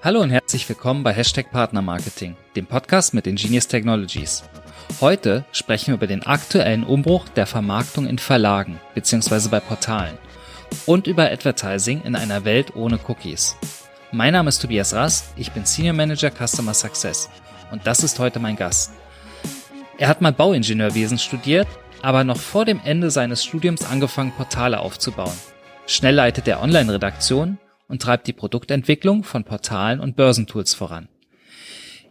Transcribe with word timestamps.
Hallo 0.00 0.20
und 0.20 0.30
herzlich 0.30 0.68
willkommen 0.68 1.02
bei 1.02 1.12
Hashtag 1.12 1.50
Partnermarketing, 1.50 2.36
dem 2.54 2.66
Podcast 2.66 3.14
mit 3.14 3.26
Ingenious 3.26 3.66
Technologies. 3.66 4.44
Heute 5.00 5.44
sprechen 5.50 5.88
wir 5.88 5.94
über 5.94 6.06
den 6.06 6.22
aktuellen 6.22 6.84
Umbruch 6.84 7.28
der 7.30 7.46
Vermarktung 7.46 8.06
in 8.06 8.18
Verlagen 8.18 8.78
bzw. 8.94 9.48
bei 9.48 9.58
Portalen 9.58 10.16
und 10.86 11.08
über 11.08 11.28
Advertising 11.28 12.02
in 12.02 12.14
einer 12.14 12.44
Welt 12.44 12.76
ohne 12.76 13.00
Cookies. 13.08 13.56
Mein 14.12 14.34
Name 14.34 14.50
ist 14.50 14.62
Tobias 14.62 14.94
Rast, 14.94 15.32
ich 15.34 15.50
bin 15.50 15.66
Senior 15.66 15.94
Manager 15.94 16.30
Customer 16.30 16.74
Success 16.74 17.28
und 17.72 17.84
das 17.84 18.04
ist 18.04 18.20
heute 18.20 18.38
mein 18.38 18.54
Gast. 18.54 18.92
Er 19.98 20.06
hat 20.06 20.20
mal 20.20 20.32
Bauingenieurwesen 20.32 21.18
studiert, 21.18 21.66
aber 22.02 22.22
noch 22.22 22.38
vor 22.38 22.64
dem 22.64 22.80
Ende 22.84 23.10
seines 23.10 23.44
Studiums 23.44 23.84
angefangen, 23.84 24.30
Portale 24.30 24.78
aufzubauen. 24.78 25.36
Schnell 25.88 26.14
leitet 26.14 26.46
er 26.46 26.62
Online-Redaktion 26.62 27.58
und 27.88 28.02
treibt 28.02 28.26
die 28.26 28.32
Produktentwicklung 28.32 29.24
von 29.24 29.44
Portalen 29.44 30.00
und 30.00 30.16
Börsentools 30.16 30.74
voran. 30.74 31.08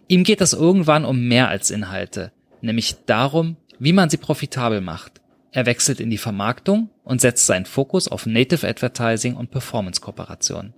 Ihm 0.08 0.24
geht 0.24 0.42
es 0.42 0.54
irgendwann 0.54 1.06
um 1.06 1.28
mehr 1.28 1.50
als 1.50 1.70
Inhalte, 1.72 2.32
nämlich 2.62 2.96
darum, 3.06 3.58
wie 3.80 3.94
man 3.94 4.10
sie 4.10 4.18
profitabel 4.18 4.82
macht. 4.82 5.22
Er 5.52 5.66
wechselt 5.66 6.00
in 6.00 6.10
die 6.10 6.18
Vermarktung 6.18 6.90
und 7.04 7.22
setzt 7.22 7.46
seinen 7.46 7.66
Fokus 7.66 8.08
auf 8.08 8.26
Native 8.26 8.68
Advertising 8.68 9.36
und 9.36 9.52
Performance-Kooperationen. 9.52 10.74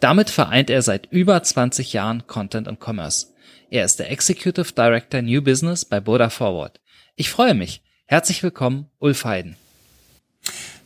Damit 0.00 0.30
vereint 0.30 0.70
er 0.70 0.82
seit 0.82 1.06
über 1.10 1.42
20 1.42 1.92
Jahren 1.92 2.26
Content 2.26 2.68
und 2.68 2.80
Commerce. 2.80 3.28
Er 3.70 3.84
ist 3.84 3.98
der 3.98 4.10
Executive 4.10 4.72
Director 4.72 5.22
New 5.22 5.42
Business 5.42 5.84
bei 5.84 6.00
Boda 6.00 6.30
Forward. 6.30 6.80
Ich 7.16 7.30
freue 7.30 7.54
mich. 7.54 7.82
Herzlich 8.06 8.42
willkommen, 8.42 8.86
Ulf 8.98 9.24
Heiden. 9.24 9.56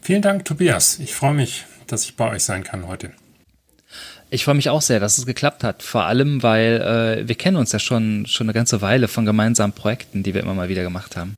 Vielen 0.00 0.20
Dank, 0.20 0.44
Tobias. 0.44 0.98
Ich 0.98 1.14
freue 1.14 1.34
mich, 1.34 1.64
dass 1.86 2.04
ich 2.04 2.16
bei 2.16 2.30
euch 2.30 2.44
sein 2.44 2.64
kann 2.64 2.86
heute. 2.86 3.12
Ich 4.30 4.44
freue 4.44 4.56
mich 4.56 4.68
auch 4.68 4.82
sehr, 4.82 4.98
dass 4.98 5.18
es 5.18 5.26
geklappt 5.26 5.62
hat. 5.62 5.84
Vor 5.84 6.04
allem, 6.04 6.42
weil 6.42 7.20
äh, 7.22 7.28
wir 7.28 7.36
kennen 7.36 7.56
uns 7.56 7.70
ja 7.70 7.78
schon 7.78 8.26
schon 8.26 8.46
eine 8.46 8.52
ganze 8.52 8.82
Weile 8.82 9.06
von 9.06 9.24
gemeinsamen 9.24 9.72
Projekten, 9.72 10.24
die 10.24 10.34
wir 10.34 10.40
immer 10.40 10.54
mal 10.54 10.68
wieder 10.68 10.82
gemacht 10.82 11.16
haben. 11.16 11.36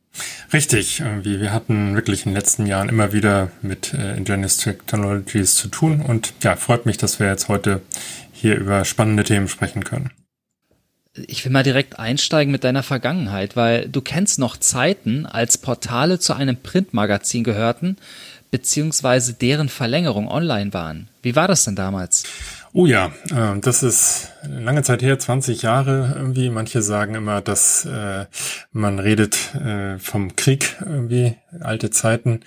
Richtig. 0.53 1.03
Wir, 1.23 1.41
wir 1.41 1.53
hatten 1.53 1.95
wirklich 1.95 2.25
in 2.25 2.33
den 2.33 2.37
letzten 2.37 2.65
Jahren 2.65 2.89
immer 2.89 3.13
wieder 3.13 3.51
mit 3.61 3.93
äh, 3.93 4.17
Ingenious 4.17 4.57
Technologies 4.57 5.57
zu 5.57 5.69
tun 5.69 6.01
und 6.01 6.33
ja, 6.43 6.57
freut 6.57 6.87
mich, 6.87 6.97
dass 6.97 7.21
wir 7.21 7.27
jetzt 7.27 7.49
heute 7.49 7.83
hier 8.33 8.57
über 8.57 8.85
spannende 8.87 9.25
Themen 9.25 9.49
sprechen 9.49 9.85
können. 9.85 10.11
Ich 11.27 11.45
will 11.45 11.53
mal 11.53 11.63
direkt 11.63 11.99
einsteigen 11.99 12.53
mit 12.53 12.65
deiner 12.65 12.83
Vergangenheit, 12.83 13.57
weil 13.57 13.89
du 13.89 14.03
kennst 14.03 14.39
noch 14.39 14.59
Zeiten, 14.59 15.25
als 15.25 15.57
Portale 15.59 16.19
zu 16.19 16.35
einem 16.35 16.57
Printmagazin 16.57 17.43
gehörten, 17.43 17.97
beziehungsweise 18.57 19.35
deren 19.35 19.69
Verlängerung 19.69 20.29
online 20.29 20.73
waren. 20.73 21.11
Wie 21.21 21.37
war 21.37 21.47
das 21.47 21.65
denn 21.67 21.77
damals? 21.77 22.23
Oh 22.73 22.87
ja, 22.87 23.13
äh, 23.31 23.61
das 23.61 23.83
ist 23.83 24.33
lange 24.49 24.83
Zeit 24.83 25.03
her, 25.03 25.19
20 25.19 25.61
Jahre 25.61 26.15
irgendwie. 26.17 26.49
Manche 26.49 26.81
sagen 26.81 27.15
immer, 27.15 27.43
dass 27.43 27.85
äh, 27.85 28.25
man 28.73 28.99
redet 28.99 29.55
äh, 29.57 29.99
vom 29.99 30.37
Krieg 30.37 30.77
irgendwie, 30.81 31.37
alte 31.61 31.91
Zeiten. 31.91 32.41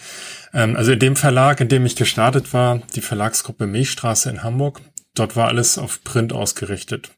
Ähm, 0.52 0.76
also 0.76 0.94
in 0.94 1.00
dem 1.00 1.16
Verlag, 1.16 1.62
in 1.62 1.68
dem 1.68 1.86
ich 1.86 1.96
gestartet 1.96 2.56
war, 2.56 2.82
die 2.96 3.02
Verlagsgruppe 3.02 3.68
Milchstraße 3.68 4.32
in 4.32 4.42
Hamburg, 4.42 4.82
dort 5.14 5.36
war 5.36 5.48
alles 5.48 5.78
auf 5.78 6.04
Print 6.04 6.34
ausgerichtet 6.34 7.12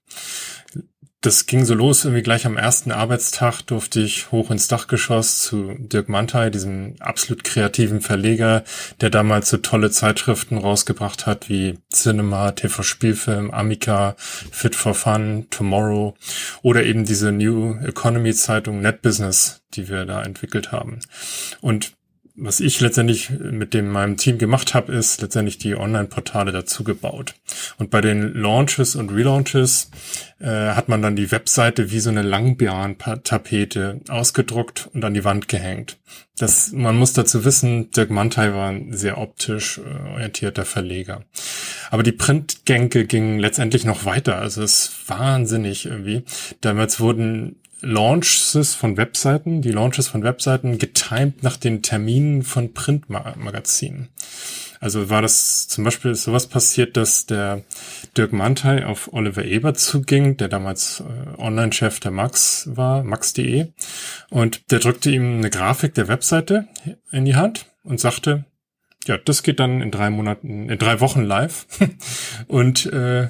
das 1.21 1.45
ging 1.45 1.65
so 1.65 1.75
los, 1.75 2.03
irgendwie 2.03 2.23
gleich 2.23 2.47
am 2.47 2.57
ersten 2.57 2.91
Arbeitstag 2.91 3.61
durfte 3.61 4.01
ich 4.01 4.31
hoch 4.31 4.49
ins 4.49 4.67
Dachgeschoss 4.67 5.43
zu 5.43 5.75
Dirk 5.77 6.09
Mantei, 6.09 6.49
diesem 6.49 6.95
absolut 6.99 7.43
kreativen 7.43 8.01
Verleger, 8.01 8.63
der 9.01 9.11
damals 9.11 9.51
so 9.51 9.57
tolle 9.57 9.91
Zeitschriften 9.91 10.57
rausgebracht 10.57 11.27
hat 11.27 11.47
wie 11.47 11.77
Cinema, 11.93 12.51
TV 12.53 12.81
Spielfilm, 12.81 13.51
Amica, 13.51 14.15
Fit 14.17 14.75
for 14.75 14.95
Fun, 14.95 15.45
Tomorrow 15.51 16.15
oder 16.63 16.83
eben 16.83 17.05
diese 17.05 17.31
New 17.31 17.75
Economy 17.83 18.33
Zeitung 18.33 18.81
Net 18.81 19.03
Business, 19.03 19.61
die 19.75 19.89
wir 19.89 20.05
da 20.05 20.23
entwickelt 20.23 20.71
haben. 20.71 21.01
Und 21.61 21.93
was 22.35 22.59
ich 22.59 22.79
letztendlich 22.79 23.29
mit 23.29 23.73
dem 23.73 23.89
meinem 23.89 24.17
Team 24.17 24.37
gemacht 24.37 24.73
habe, 24.73 24.93
ist 24.93 25.21
letztendlich 25.21 25.57
die 25.57 25.75
Online-Portale 25.75 26.51
dazu 26.51 26.83
gebaut. 26.83 27.35
Und 27.77 27.89
bei 27.89 28.01
den 28.01 28.33
Launches 28.33 28.95
und 28.95 29.11
Relaunches 29.11 29.91
äh, 30.39 30.47
hat 30.47 30.87
man 30.89 31.01
dann 31.01 31.15
die 31.15 31.31
Webseite 31.31 31.91
wie 31.91 31.99
so 31.99 32.09
eine 32.09 32.21
Langbeeren-Tapete 32.21 34.01
ausgedruckt 34.07 34.89
und 34.93 35.03
an 35.03 35.13
die 35.13 35.23
Wand 35.23 35.49
gehängt. 35.49 35.97
Das, 36.37 36.71
man 36.71 36.97
muss 36.97 37.13
dazu 37.13 37.45
wissen, 37.45 37.91
Dirk 37.91 38.09
Mantei 38.09 38.53
war 38.53 38.69
ein 38.69 38.93
sehr 38.93 39.17
optisch 39.17 39.79
äh, 39.79 40.09
orientierter 40.13 40.65
Verleger. 40.65 41.25
Aber 41.91 42.03
die 42.03 42.13
Printgänge 42.13 43.05
gingen 43.05 43.39
letztendlich 43.39 43.85
noch 43.85 44.05
weiter. 44.05 44.37
Also 44.37 44.63
es 44.63 44.87
ist 44.87 45.09
wahnsinnig 45.09 45.85
irgendwie. 45.85 46.23
Damals 46.61 46.99
wurden 46.99 47.57
Launches 47.81 48.75
von 48.75 48.97
Webseiten, 48.97 49.61
die 49.61 49.71
Launches 49.71 50.07
von 50.07 50.23
Webseiten 50.23 50.77
getimed 50.77 51.43
nach 51.43 51.57
den 51.57 51.81
Terminen 51.81 52.43
von 52.43 52.73
Printmagazinen. 52.73 54.09
Also 54.79 55.11
war 55.11 55.21
das 55.21 55.67
zum 55.67 55.83
Beispiel 55.83 56.15
sowas 56.15 56.47
passiert, 56.47 56.97
dass 56.97 57.27
der 57.27 57.63
Dirk 58.17 58.33
Mantei 58.33 58.85
auf 58.85 59.13
Oliver 59.13 59.45
Ebert 59.45 59.79
zuging, 59.79 60.37
der 60.37 60.47
damals 60.47 61.01
äh, 61.01 61.39
Online-Chef 61.39 61.99
der 61.99 62.09
Max 62.09 62.67
war, 62.71 63.03
max.de, 63.03 63.67
und 64.31 64.71
der 64.71 64.79
drückte 64.79 65.11
ihm 65.11 65.37
eine 65.37 65.51
Grafik 65.51 65.93
der 65.93 66.07
Webseite 66.07 66.67
in 67.11 67.25
die 67.25 67.35
Hand 67.35 67.67
und 67.83 67.99
sagte, 67.99 68.45
ja, 69.05 69.17
das 69.17 69.43
geht 69.43 69.59
dann 69.59 69.81
in 69.81 69.91
drei 69.91 70.09
Monaten, 70.09 70.69
in 70.69 70.77
drei 70.77 70.99
Wochen 70.99 71.21
live. 71.21 71.65
und 72.47 72.85
äh, 72.87 73.29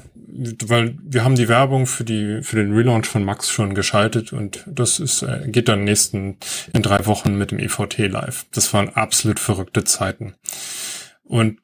weil 0.65 0.97
wir 1.03 1.23
haben 1.23 1.35
die 1.35 1.47
Werbung 1.47 1.85
für 1.85 2.03
die 2.03 2.41
für 2.41 2.55
den 2.55 2.73
Relaunch 2.73 3.07
von 3.07 3.23
Max 3.23 3.49
schon 3.49 3.73
geschaltet 3.75 4.33
und 4.33 4.63
das 4.67 4.99
ist 4.99 5.23
äh, 5.23 5.47
geht 5.47 5.67
dann 5.67 5.83
nächsten 5.83 6.37
in 6.73 6.81
drei 6.81 7.05
Wochen 7.05 7.37
mit 7.37 7.51
dem 7.51 7.59
EVT 7.59 7.97
live. 8.09 8.45
Das 8.51 8.73
waren 8.73 8.89
absolut 8.89 9.39
verrückte 9.39 9.83
Zeiten. 9.83 10.35
Und 11.23 11.59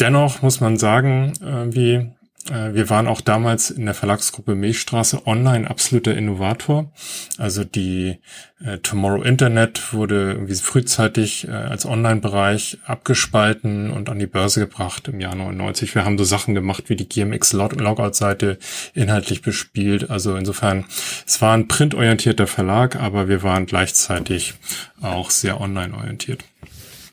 dennoch 0.00 0.42
muss 0.42 0.60
man 0.60 0.76
sagen, 0.76 1.32
äh, 1.42 1.74
wie 1.74 2.17
wir 2.46 2.88
waren 2.88 3.08
auch 3.08 3.20
damals 3.20 3.70
in 3.70 3.84
der 3.84 3.94
Verlagsgruppe 3.94 4.54
Milchstraße 4.54 5.26
online 5.26 5.68
absoluter 5.68 6.16
Innovator. 6.16 6.90
Also 7.36 7.64
die 7.64 8.20
äh, 8.64 8.78
Tomorrow 8.78 9.22
Internet 9.22 9.92
wurde 9.92 10.32
irgendwie 10.32 10.54
frühzeitig 10.54 11.46
äh, 11.46 11.50
als 11.50 11.84
Online-Bereich 11.84 12.78
abgespalten 12.86 13.90
und 13.90 14.08
an 14.08 14.18
die 14.18 14.26
Börse 14.26 14.60
gebracht 14.60 15.08
im 15.08 15.20
Jahr 15.20 15.34
99. 15.34 15.94
Wir 15.94 16.04
haben 16.04 16.16
so 16.16 16.24
Sachen 16.24 16.54
gemacht 16.54 16.84
wie 16.88 16.96
die 16.96 17.08
GMX 17.08 17.52
Logout-Seite 17.52 18.58
inhaltlich 18.94 19.42
bespielt. 19.42 20.08
Also 20.08 20.36
insofern, 20.36 20.86
es 21.26 21.42
war 21.42 21.54
ein 21.54 21.68
printorientierter 21.68 22.46
Verlag, 22.46 22.96
aber 22.96 23.28
wir 23.28 23.42
waren 23.42 23.66
gleichzeitig 23.66 24.54
auch 25.02 25.30
sehr 25.30 25.60
online-orientiert. 25.60 26.44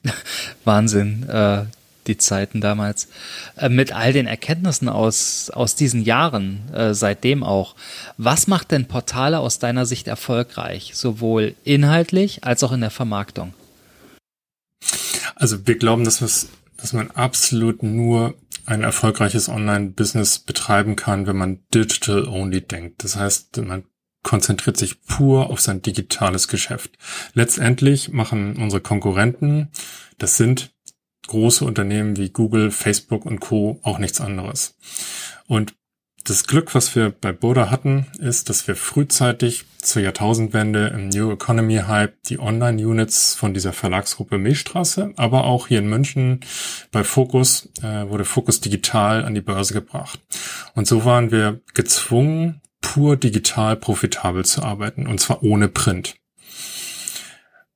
Wahnsinn. 0.63 1.27
Äh 1.27 1.65
die 2.07 2.17
Zeiten 2.17 2.61
damals, 2.61 3.07
äh, 3.57 3.69
mit 3.69 3.93
all 3.93 4.13
den 4.13 4.27
Erkenntnissen 4.27 4.89
aus, 4.89 5.49
aus 5.49 5.75
diesen 5.75 6.03
Jahren, 6.03 6.71
äh, 6.73 6.93
seitdem 6.93 7.43
auch. 7.43 7.75
Was 8.17 8.47
macht 8.47 8.71
denn 8.71 8.87
Portale 8.87 9.39
aus 9.39 9.59
deiner 9.59 9.85
Sicht 9.85 10.07
erfolgreich, 10.07 10.91
sowohl 10.93 11.55
inhaltlich 11.63 12.43
als 12.43 12.63
auch 12.63 12.71
in 12.71 12.81
der 12.81 12.91
Vermarktung? 12.91 13.53
Also 15.35 15.67
wir 15.67 15.77
glauben, 15.77 16.05
dass, 16.05 16.47
dass 16.77 16.93
man 16.93 17.11
absolut 17.11 17.83
nur 17.83 18.35
ein 18.65 18.81
erfolgreiches 18.81 19.49
Online-Business 19.49 20.39
betreiben 20.39 20.95
kann, 20.95 21.27
wenn 21.27 21.35
man 21.35 21.59
digital-only 21.73 22.61
denkt. 22.61 23.03
Das 23.03 23.15
heißt, 23.15 23.57
man 23.57 23.83
konzentriert 24.23 24.75
sich 24.75 25.03
pur 25.03 25.51
auf 25.51 25.61
sein 25.61 25.83
digitales 25.83 26.47
Geschäft. 26.47 26.97
Letztendlich 27.33 28.09
machen 28.09 28.57
unsere 28.57 28.81
Konkurrenten, 28.81 29.69
das 30.17 30.35
sind 30.35 30.74
große 31.27 31.65
Unternehmen 31.65 32.17
wie 32.17 32.29
Google, 32.29 32.71
Facebook 32.71 33.25
und 33.25 33.39
Co. 33.39 33.79
auch 33.83 33.99
nichts 33.99 34.21
anderes. 34.21 34.75
Und 35.47 35.75
das 36.27 36.47
Glück, 36.47 36.73
was 36.73 36.95
wir 36.95 37.11
bei 37.11 37.31
Boda 37.31 37.69
hatten, 37.69 38.07
ist, 38.17 38.49
dass 38.49 38.67
wir 38.67 38.75
frühzeitig 38.75 39.65
zur 39.77 40.01
Jahrtausendwende 40.01 40.87
im 40.87 41.09
New 41.09 41.31
Economy 41.31 41.83
Hype 41.87 42.15
die 42.23 42.39
Online-Units 42.39 43.35
von 43.35 43.53
dieser 43.53 43.73
Verlagsgruppe 43.73 44.39
Milchstraße, 44.39 45.13
aber 45.17 45.43
auch 45.43 45.67
hier 45.67 45.79
in 45.79 45.87
München 45.87 46.39
bei 46.91 47.03
Focus 47.03 47.69
äh, 47.83 48.09
wurde 48.09 48.25
Focus 48.25 48.59
digital 48.59 49.23
an 49.23 49.35
die 49.35 49.41
Börse 49.41 49.75
gebracht. 49.75 50.19
Und 50.73 50.87
so 50.87 51.05
waren 51.05 51.29
wir 51.29 51.61
gezwungen, 51.75 52.61
pur 52.81 53.17
digital 53.17 53.75
profitabel 53.75 54.45
zu 54.45 54.63
arbeiten, 54.63 55.05
und 55.05 55.19
zwar 55.19 55.43
ohne 55.43 55.67
Print. 55.67 56.15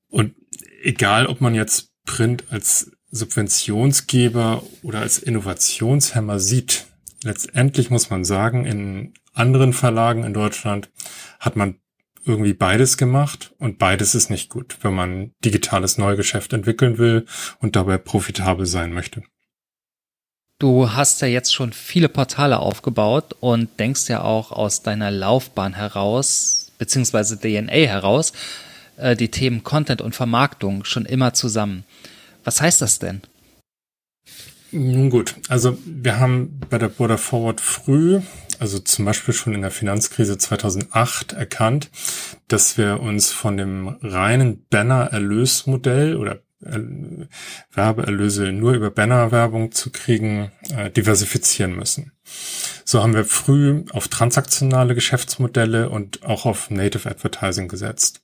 Und 0.07 0.34
egal, 0.81 1.28
ob 1.28 1.40
man 1.40 1.54
jetzt 1.54 1.92
Print 2.06 2.45
als 2.50 2.92
Subventionsgeber 3.11 4.63
oder 4.83 5.00
als 5.00 5.17
Innovationshemmer 5.17 6.39
sieht. 6.39 6.85
Letztendlich 7.23 7.89
muss 7.89 8.09
man 8.09 8.23
sagen, 8.23 8.65
in 8.65 9.13
anderen 9.33 9.73
Verlagen 9.73 10.23
in 10.23 10.33
Deutschland 10.33 10.89
hat 11.39 11.56
man 11.56 11.75
irgendwie 12.25 12.53
beides 12.53 12.97
gemacht 12.97 13.53
und 13.57 13.79
beides 13.79 14.13
ist 14.13 14.29
nicht 14.29 14.50
gut, 14.50 14.77
wenn 14.81 14.94
man 14.94 15.31
digitales 15.44 15.97
Neugeschäft 15.97 16.53
entwickeln 16.53 16.97
will 16.97 17.25
und 17.59 17.75
dabei 17.75 17.97
profitabel 17.97 18.65
sein 18.65 18.94
möchte. 18.94 19.23
Du 20.59 20.91
hast 20.91 21.21
ja 21.21 21.27
jetzt 21.27 21.53
schon 21.53 21.71
viele 21.71 22.09
Portale 22.09 22.59
aufgebaut 22.59 23.33
und 23.39 23.79
denkst 23.79 24.09
ja 24.09 24.21
auch 24.21 24.51
aus 24.51 24.83
deiner 24.83 25.09
Laufbahn 25.09 25.73
heraus, 25.73 26.73
beziehungsweise 26.77 27.39
DNA 27.39 27.88
heraus, 27.88 28.33
äh, 28.97 29.15
die 29.15 29.31
Themen 29.31 29.63
Content 29.63 30.01
und 30.01 30.15
Vermarktung 30.15 30.83
schon 30.83 31.06
immer 31.06 31.33
zusammen. 31.33 31.85
Was 32.50 32.62
heißt 32.62 32.81
das 32.81 32.98
denn? 32.98 33.22
Nun 34.72 35.12
gut, 35.12 35.36
also 35.50 35.78
wir 35.86 36.19
haben 36.19 36.60
bei 36.68 36.80
der 36.80 36.88
Border 36.88 37.19
Forward 37.19 37.62
früh, 37.62 38.22
also 38.57 38.80
zum 38.80 39.06
Beispiel 39.06 39.36
schon 39.36 39.54
in 39.54 39.62
der 39.62 39.69
Finanzkrise 39.69 40.36
2008 40.36 41.34
erkannt, 41.34 41.92
dass 42.48 42.75
wir 42.80 43.01
uns 43.01 43.31
von 43.31 43.56
dem 43.56 44.00
reinen 44.01 44.66
Banner-Erlösmodell 44.72 46.18
oder 46.18 46.42
Werbeerlöse 47.72 48.52
nur 48.52 48.74
über 48.74 48.90
Bannerwerbung 48.90 49.72
zu 49.72 49.92
kriegen, 49.92 50.52
äh, 50.75 50.90
diversifizieren 50.90 51.75
müssen. 51.75 52.13
So 52.84 53.04
haben 53.04 53.13
wir 53.13 53.25
früh 53.25 53.84
auf 53.92 54.07
transaktionale 54.07 54.95
Geschäftsmodelle 54.95 55.92
und 55.92 56.24
auch 56.24 56.48
auf 56.48 56.72
Native 56.72 57.07
Advertising 57.07 57.68
gesetzt. 57.68 58.24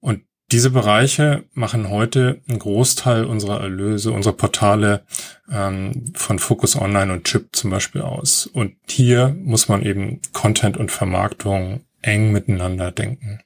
Und 0.00 0.24
diese 0.52 0.70
Bereiche 0.70 1.44
machen 1.54 1.90
heute 1.90 2.40
einen 2.48 2.58
Großteil 2.58 3.24
unserer 3.24 3.60
Erlöse, 3.60 4.10
unserer 4.10 4.32
Portale 4.32 5.04
ähm, 5.50 6.12
von 6.14 6.38
Focus 6.38 6.76
Online 6.76 7.12
und 7.12 7.24
Chip 7.24 7.54
zum 7.54 7.70
Beispiel 7.70 8.02
aus. 8.02 8.46
Und 8.46 8.74
hier 8.88 9.36
muss 9.38 9.68
man 9.68 9.82
eben 9.82 10.20
Content 10.32 10.76
und 10.76 10.90
Vermarktung 10.90 11.84
eng 12.02 12.32
miteinander 12.32 12.90
denken. 12.90 13.40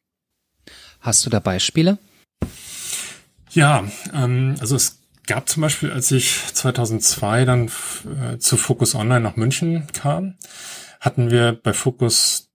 Hast 1.01 1.27
du 1.27 1.31
da 1.31 1.41
Beispiele? 1.41 1.99
Ja, 3.51 3.85
ähm, 4.15 4.57
also 4.61 4.75
es 4.75 5.01
gab 5.27 5.49
zum 5.49 5.61
Beispiel, 5.61 5.91
als 5.91 6.11
ich 6.11 6.41
2002 6.55 7.45
dann 7.45 7.71
äh, 8.21 8.39
zu 8.39 8.57
Focus 8.57 8.95
Online 8.95 9.21
nach 9.21 9.37
München 9.37 9.87
kam, 9.93 10.37
hatten 11.01 11.31
wir 11.31 11.53
bei 11.53 11.75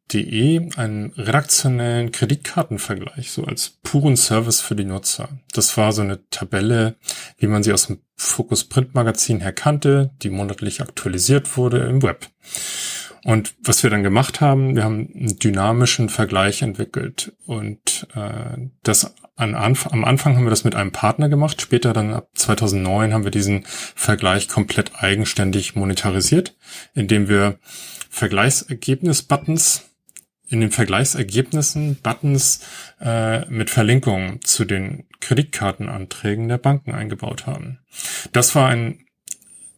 Focus.de 0.10 0.70
einen 0.76 1.14
redaktionellen 1.14 2.12
Kreditkartenvergleich, 2.12 3.32
so 3.32 3.44
als 3.44 3.78
puren 3.84 4.18
Service 4.18 4.62
für 4.62 4.76
die 4.76 4.86
Nutzer. 4.86 5.30
Das 5.54 5.78
war 5.78 5.92
so 5.92 6.02
eine 6.02 6.28
Tabelle, 6.30 6.96
wie 7.38 7.48
man 7.48 7.64
sie 7.64 7.74
aus 7.74 7.88
dem 7.88 8.02
Focus 8.16 8.66
Print 8.66 8.96
Magazin 8.96 9.40
her 9.40 9.54
kannte, 9.54 10.12
die 10.22 10.30
monatlich 10.30 10.82
aktualisiert 10.82 11.58
wurde 11.58 11.80
im 11.86 12.02
Web. 12.02 12.28
Und 13.26 13.54
was 13.64 13.84
wir 13.84 13.90
dann 13.90 14.04
gemacht 14.04 14.42
haben, 14.42 14.76
wir 14.76 14.84
haben 14.84 15.10
einen 15.14 15.40
dynamischen 15.40 16.10
Vergleich 16.10 16.62
entwickelt 16.62 17.34
und 17.46 18.08
äh, 18.16 18.58
das 18.84 19.14
an 19.36 19.56
Anf 19.56 19.88
am 19.88 20.04
Anfang 20.06 20.36
haben 20.36 20.46
wir 20.46 20.50
das 20.50 20.64
mit 20.64 20.76
einem 20.76 20.92
Partner 20.92 21.30
gemacht, 21.30 21.62
später 21.62 21.94
dann 21.94 22.14
ab 22.14 22.30
2009 22.34 23.14
haben 23.14 23.24
wir 23.26 23.32
diesen 23.32 23.64
Vergleich 23.66 24.48
komplett 24.48 24.92
eigenständig 25.02 25.76
monetarisiert, 25.76 26.58
indem 26.94 27.30
wir 27.30 27.60
Vergleichsergebnis-Buttons 28.10 29.89
in 30.50 30.62
den 30.62 30.72
Vergleichsergebnissen 30.72 31.98
Buttons 32.02 32.62
äh, 33.00 33.46
mit 33.50 33.70
Verlinkungen 33.70 34.42
zu 34.44 34.66
den 34.66 35.06
Kreditkartenanträgen 35.20 36.48
der 36.50 36.58
Banken 36.58 36.94
eingebaut 36.94 37.46
haben. 37.46 37.80
Das 38.32 38.56
war 38.56 38.68
ein 38.68 39.06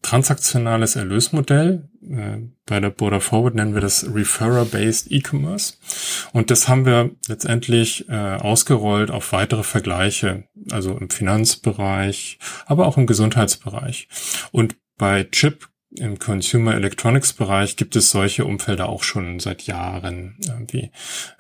transaktionales 0.02 0.96
Erlösmodell. 0.96 1.90
Äh, 2.10 2.38
bei 2.66 2.80
der 2.80 2.90
Border 2.90 3.22
Forward 3.22 3.56
nennen 3.56 3.74
wir 3.74 3.82
das 3.82 4.06
Referrer-Based 4.14 5.12
E-Commerce. 5.12 5.76
Und 6.34 6.50
das 6.50 6.68
haben 6.68 6.86
wir 6.86 7.12
letztendlich 7.28 8.10
äh, 8.10 8.16
ausgerollt 8.16 9.12
auf 9.12 9.32
weitere 9.32 9.64
Vergleiche, 9.64 10.46
also 10.72 10.98
im 10.98 11.10
Finanzbereich, 11.10 12.40
aber 12.66 12.88
auch 12.88 12.98
im 12.98 13.08
Gesundheitsbereich. 13.08 14.08
Und 14.52 14.76
bei 14.98 15.24
Chip 15.26 15.71
im 15.98 16.20
Consumer 16.20 16.76
Electronics 16.76 17.34
Bereich 17.34 17.76
gibt 17.76 17.96
es 17.96 18.12
solche 18.12 18.46
Umfelder 18.46 18.90
auch 18.90 19.04
schon 19.04 19.40
seit 19.40 19.64
Jahren. 19.64 20.38
Irgendwie. 20.48 20.92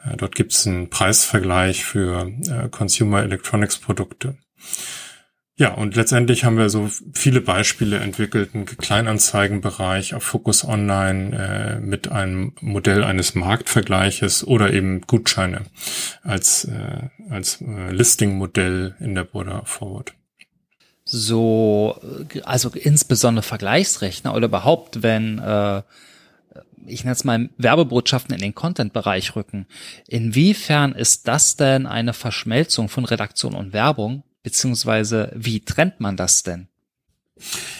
Äh, 0.03 0.17
dort 0.17 0.35
gibt 0.35 0.53
es 0.53 0.67
einen 0.67 0.89
Preisvergleich 0.89 1.85
für 1.85 2.31
äh, 2.49 2.69
Consumer 2.69 3.23
Electronics 3.23 3.77
Produkte. 3.77 4.37
Ja, 5.61 5.75
und 5.75 5.95
letztendlich 5.95 6.43
haben 6.43 6.57
wir 6.57 6.69
so 6.69 6.89
viele 7.13 7.39
Beispiele 7.39 7.99
entwickelt, 7.99 8.55
einen 8.55 8.65
Kleinanzeigenbereich 8.65 10.15
auf 10.15 10.23
Focus 10.23 10.63
Online 10.63 11.37
äh, 11.37 11.79
mit 11.79 12.11
einem 12.11 12.55
Modell 12.61 13.03
eines 13.03 13.35
Marktvergleiches 13.35 14.43
oder 14.47 14.73
eben 14.73 15.01
Gutscheine 15.01 15.65
als, 16.23 16.65
äh, 16.65 17.09
als 17.29 17.61
äh, 17.61 17.91
Listing-Modell 17.91 18.95
in 18.99 19.13
der 19.13 19.25
Border 19.25 19.61
Forward. 19.65 20.13
So, 21.13 21.99
also 22.43 22.69
insbesondere 22.69 23.43
Vergleichsrechner 23.43 24.33
oder 24.33 24.47
überhaupt, 24.47 25.03
wenn 25.03 25.39
äh, 25.39 25.81
ich 26.87 27.03
nenne 27.03 27.13
es 27.13 27.23
mal 27.23 27.49
Werbebotschaften 27.57 28.33
in 28.33 28.41
den 28.41 28.55
Content-Bereich 28.55 29.35
rücken. 29.35 29.67
Inwiefern 30.07 30.93
ist 30.93 31.27
das 31.27 31.55
denn 31.57 31.85
eine 31.85 32.13
Verschmelzung 32.13 32.89
von 32.89 33.05
Redaktion 33.05 33.53
und 33.53 33.73
Werbung 33.73 34.23
Beziehungsweise 34.43 35.31
wie 35.35 35.59
trennt 35.59 35.99
man 35.99 36.17
das 36.17 36.43
denn? 36.43 36.67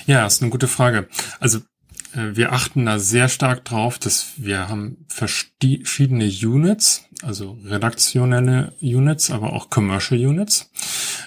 Ja, 0.05 0.25
ist 0.25 0.41
eine 0.41 0.51
gute 0.51 0.67
Frage. 0.67 1.07
Also 1.39 1.59
äh, 2.13 2.35
wir 2.35 2.51
achten 2.51 2.85
da 2.85 2.99
sehr 2.99 3.29
stark 3.29 3.65
drauf, 3.65 3.99
dass 3.99 4.33
wir 4.37 4.69
haben 4.69 5.05
verschiedene 5.07 6.25
Units, 6.25 7.05
also 7.23 7.57
redaktionelle 7.65 8.73
Units, 8.81 9.31
aber 9.31 9.53
auch 9.53 9.69
Commercial 9.69 10.19
Units. 10.19 10.71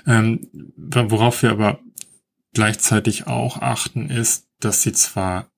Ähm, 0.07 0.49
worauf 0.77 1.43
wir 1.43 1.51
aber 1.51 1.81
gleichzeitig 2.55 3.27
auch 3.27 3.61
achten, 3.61 4.09
ist, 4.09 4.47
dass 4.61 4.83
sie 4.83 4.93
zwar 4.93 5.51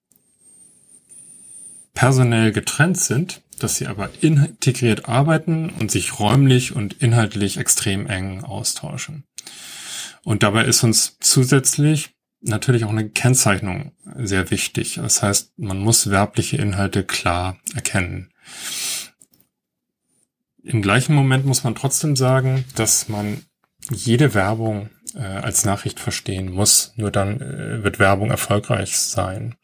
personell 1.95 2.53
getrennt 2.53 2.99
sind, 2.99 3.43
dass 3.59 3.77
sie 3.77 3.87
aber 3.87 4.11
integriert 4.21 5.09
arbeiten 5.09 5.71
und 5.71 5.91
sich 5.91 6.19
räumlich 6.19 6.75
und 6.75 6.95
inhaltlich 6.95 7.57
extrem 7.57 8.07
eng 8.07 8.43
austauschen. 8.45 9.25
Und 10.25 10.43
dabei 10.43 10.65
ist 10.65 10.83
uns 10.83 11.17
zusätzlich 11.21 12.11
natürlich 12.41 12.85
auch 12.85 12.91
eine 12.91 13.09
Kennzeichnung 13.09 13.93
sehr 14.17 14.51
wichtig. 14.51 14.97
Das 14.97 15.23
heißt, 15.23 15.59
man 15.59 15.79
muss 15.79 16.11
werbliche 16.11 16.57
Inhalte 16.57 17.05
klar 17.05 17.59
erkennen. 17.75 18.31
Im 20.63 20.83
gleichen 20.83 21.15
Moment 21.15 21.47
muss 21.47 21.65
man 21.65 21.75
trotzdem 21.75 22.17
sagen, 22.17 22.65
dass 22.75 23.09
man 23.09 23.43
jede 23.91 24.35
Werbung 24.35 24.91
äh, 25.15 25.21
als 25.21 25.65
Nachricht 25.65 26.01
verstehen 26.01 26.51
muss. 26.51 26.93
Nur 26.97 27.11
dann 27.11 27.41
äh, 27.41 27.85
wird 27.85 27.99
Werbung 27.99 28.31
erfolgreich 28.31 28.99
sein. 28.99 29.55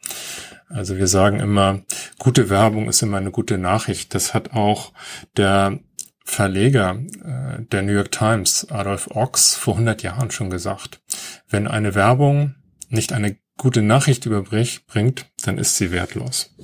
Also 0.68 0.96
wir 0.96 1.06
sagen 1.06 1.40
immer, 1.40 1.82
gute 2.18 2.48
Werbung 2.48 2.88
ist 2.88 3.02
immer 3.02 3.18
eine 3.18 3.30
gute 3.30 3.58
Nachricht. 3.58 4.14
Das 4.14 4.32
hat 4.32 4.52
auch 4.52 4.92
der 5.36 5.80
Verleger 6.24 6.98
äh, 7.24 7.62
der 7.64 7.82
New 7.82 7.92
York 7.92 8.12
Times, 8.12 8.70
Adolf 8.70 9.08
Ox, 9.12 9.54
vor 9.54 9.74
100 9.74 10.02
Jahren 10.02 10.30
schon 10.30 10.50
gesagt, 10.50 11.00
wenn 11.48 11.66
eine 11.66 11.94
Werbung 11.94 12.54
nicht 12.88 13.12
eine 13.12 13.36
gute 13.58 13.82
Nachricht 13.82 14.26
überbringt, 14.26 15.26
dann 15.44 15.58
ist 15.58 15.76
sie 15.76 15.90
wertlos. 15.92 16.54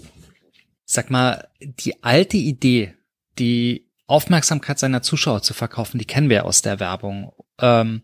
Sag 0.85 1.11
mal, 1.11 1.49
die 1.61 2.03
alte 2.03 2.37
Idee, 2.37 2.95
die 3.39 3.89
Aufmerksamkeit 4.07 4.79
seiner 4.79 5.03
Zuschauer 5.03 5.43
zu 5.43 5.53
verkaufen, 5.53 5.99
die 5.99 6.07
kennen 6.07 6.31
wir 6.31 6.47
aus 6.47 6.63
der 6.63 6.81
Werbung. 6.81 7.33
Ähm, 7.61 8.03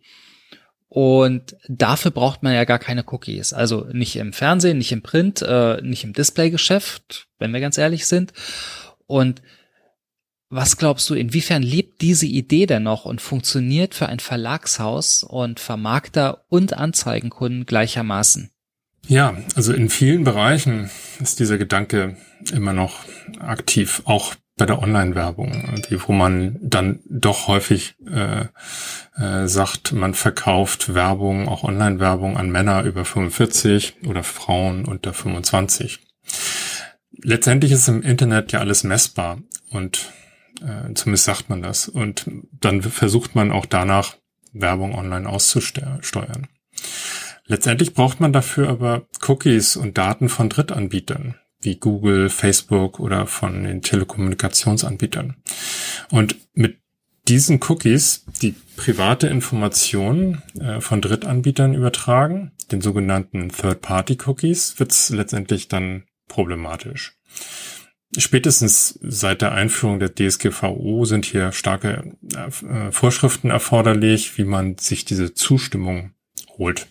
und 0.89 1.57
dafür 1.69 2.13
braucht 2.13 2.45
man 2.45 2.55
ja 2.55 2.65
gar 2.65 2.79
keine 2.79 3.05
Cookies. 3.07 3.53
Also 3.53 3.87
nicht 3.93 4.15
im 4.17 4.33
Fernsehen, 4.33 4.79
nicht 4.79 4.93
im 4.93 5.03
Print, 5.03 5.43
äh, 5.43 5.83
nicht 5.83 6.05
im 6.05 6.13
Displaygeschäft, 6.13 7.27
wenn 7.39 7.53
wir 7.53 7.61
ganz 7.61 7.79
ehrlich 7.79 8.07
sind. 8.07 8.33
Und 9.07 9.43
was 10.51 10.77
glaubst 10.77 11.11
du, 11.11 11.15
inwiefern 11.15 11.65
lebt 11.65 12.01
diese 12.01 12.27
Idee 12.27 12.67
denn 12.67 12.85
noch 12.85 13.07
und 13.07 13.21
funktioniert 13.21 13.95
für 13.97 14.09
ein 14.09 14.21
Verlagshaus 14.21 15.25
und 15.25 15.59
Vermarkter 15.59 16.45
und 16.49 16.75
Anzeigenkunden 16.75 17.67
gleichermaßen? 17.67 18.51
Ja, 19.09 19.37
also 19.57 19.73
in 19.73 19.91
vielen 19.91 20.23
Bereichen 20.23 20.91
ist 21.21 21.41
dieser 21.41 21.59
Gedanke 21.59 22.17
immer 22.53 22.73
noch 22.73 23.05
aktiv, 23.41 24.03
auch 24.05 24.37
bei 24.57 24.67
der 24.67 24.81
Online-Werbung, 24.81 25.83
wo 26.07 26.13
man 26.13 26.59
dann 26.63 27.01
doch 27.09 27.49
häufig 27.49 27.97
äh, 28.07 28.47
äh, 29.17 29.49
sagt, 29.49 29.93
man 29.93 30.15
verkauft 30.15 30.95
Werbung, 30.95 31.49
auch 31.49 31.65
Online-Werbung 31.65 32.37
an 32.37 32.51
Männer 32.51 32.85
über 32.85 33.05
45 33.05 34.07
oder 34.07 34.23
Frauen 34.23 34.85
unter 34.85 35.13
25. 35.13 36.01
Letztendlich 37.23 37.73
ist 37.73 37.89
im 37.89 38.03
Internet 38.03 38.53
ja 38.53 38.61
alles 38.61 38.85
messbar 38.85 39.39
und 39.71 40.13
äh, 40.61 40.95
zumindest 40.95 41.25
sagt 41.25 41.49
man 41.49 41.63
das. 41.63 41.89
Und 41.89 42.31
dann 42.53 42.83
versucht 42.83 43.35
man 43.35 43.51
auch 43.51 43.67
danach 43.67 44.17
Werbung 44.53 44.95
online 44.95 45.29
auszusteuern. 45.29 46.47
Letztendlich 47.47 47.93
braucht 47.93 48.21
man 48.21 48.33
dafür 48.33 48.69
aber 48.69 49.07
Cookies 49.27 49.77
und 49.77 49.99
Daten 49.99 50.29
von 50.29 50.49
Drittanbietern 50.49 51.35
wie 51.65 51.77
Google, 51.77 52.31
Facebook 52.31 53.01
oder 53.01 53.27
von 53.27 53.65
den 53.65 53.83
Telekommunikationsanbietern. 53.83 55.37
Und 56.11 56.37
mit 56.55 56.79
diesen 57.29 57.61
Cookies 57.69 58.25
die 58.43 58.55
private 58.77 59.29
Informationen 59.29 60.43
äh, 60.61 60.81
von 60.81 61.01
Drittanbietern 61.01 61.75
übertragen, 61.75 62.53
den 62.71 62.81
sogenannten 62.81 63.49
Third-Party-Cookies, 63.49 64.79
wird 64.79 64.93
es 64.93 65.11
letztendlich 65.11 65.69
dann 65.69 66.05
problematisch. 66.29 67.17
Spätestens 68.17 68.99
seit 69.03 69.43
der 69.43 69.53
Einführung 69.53 69.99
der 69.99 70.15
DSGVO 70.15 71.05
sind 71.05 71.25
hier 71.25 71.51
starke 71.53 72.17
äh, 72.35 72.93
Vorschriften 72.93 73.51
erforderlich, 73.51 74.39
wie 74.39 74.45
man 74.45 74.79
sich 74.79 75.05
diese 75.05 75.35
Zustimmung 75.35 76.13
holt. 76.59 76.87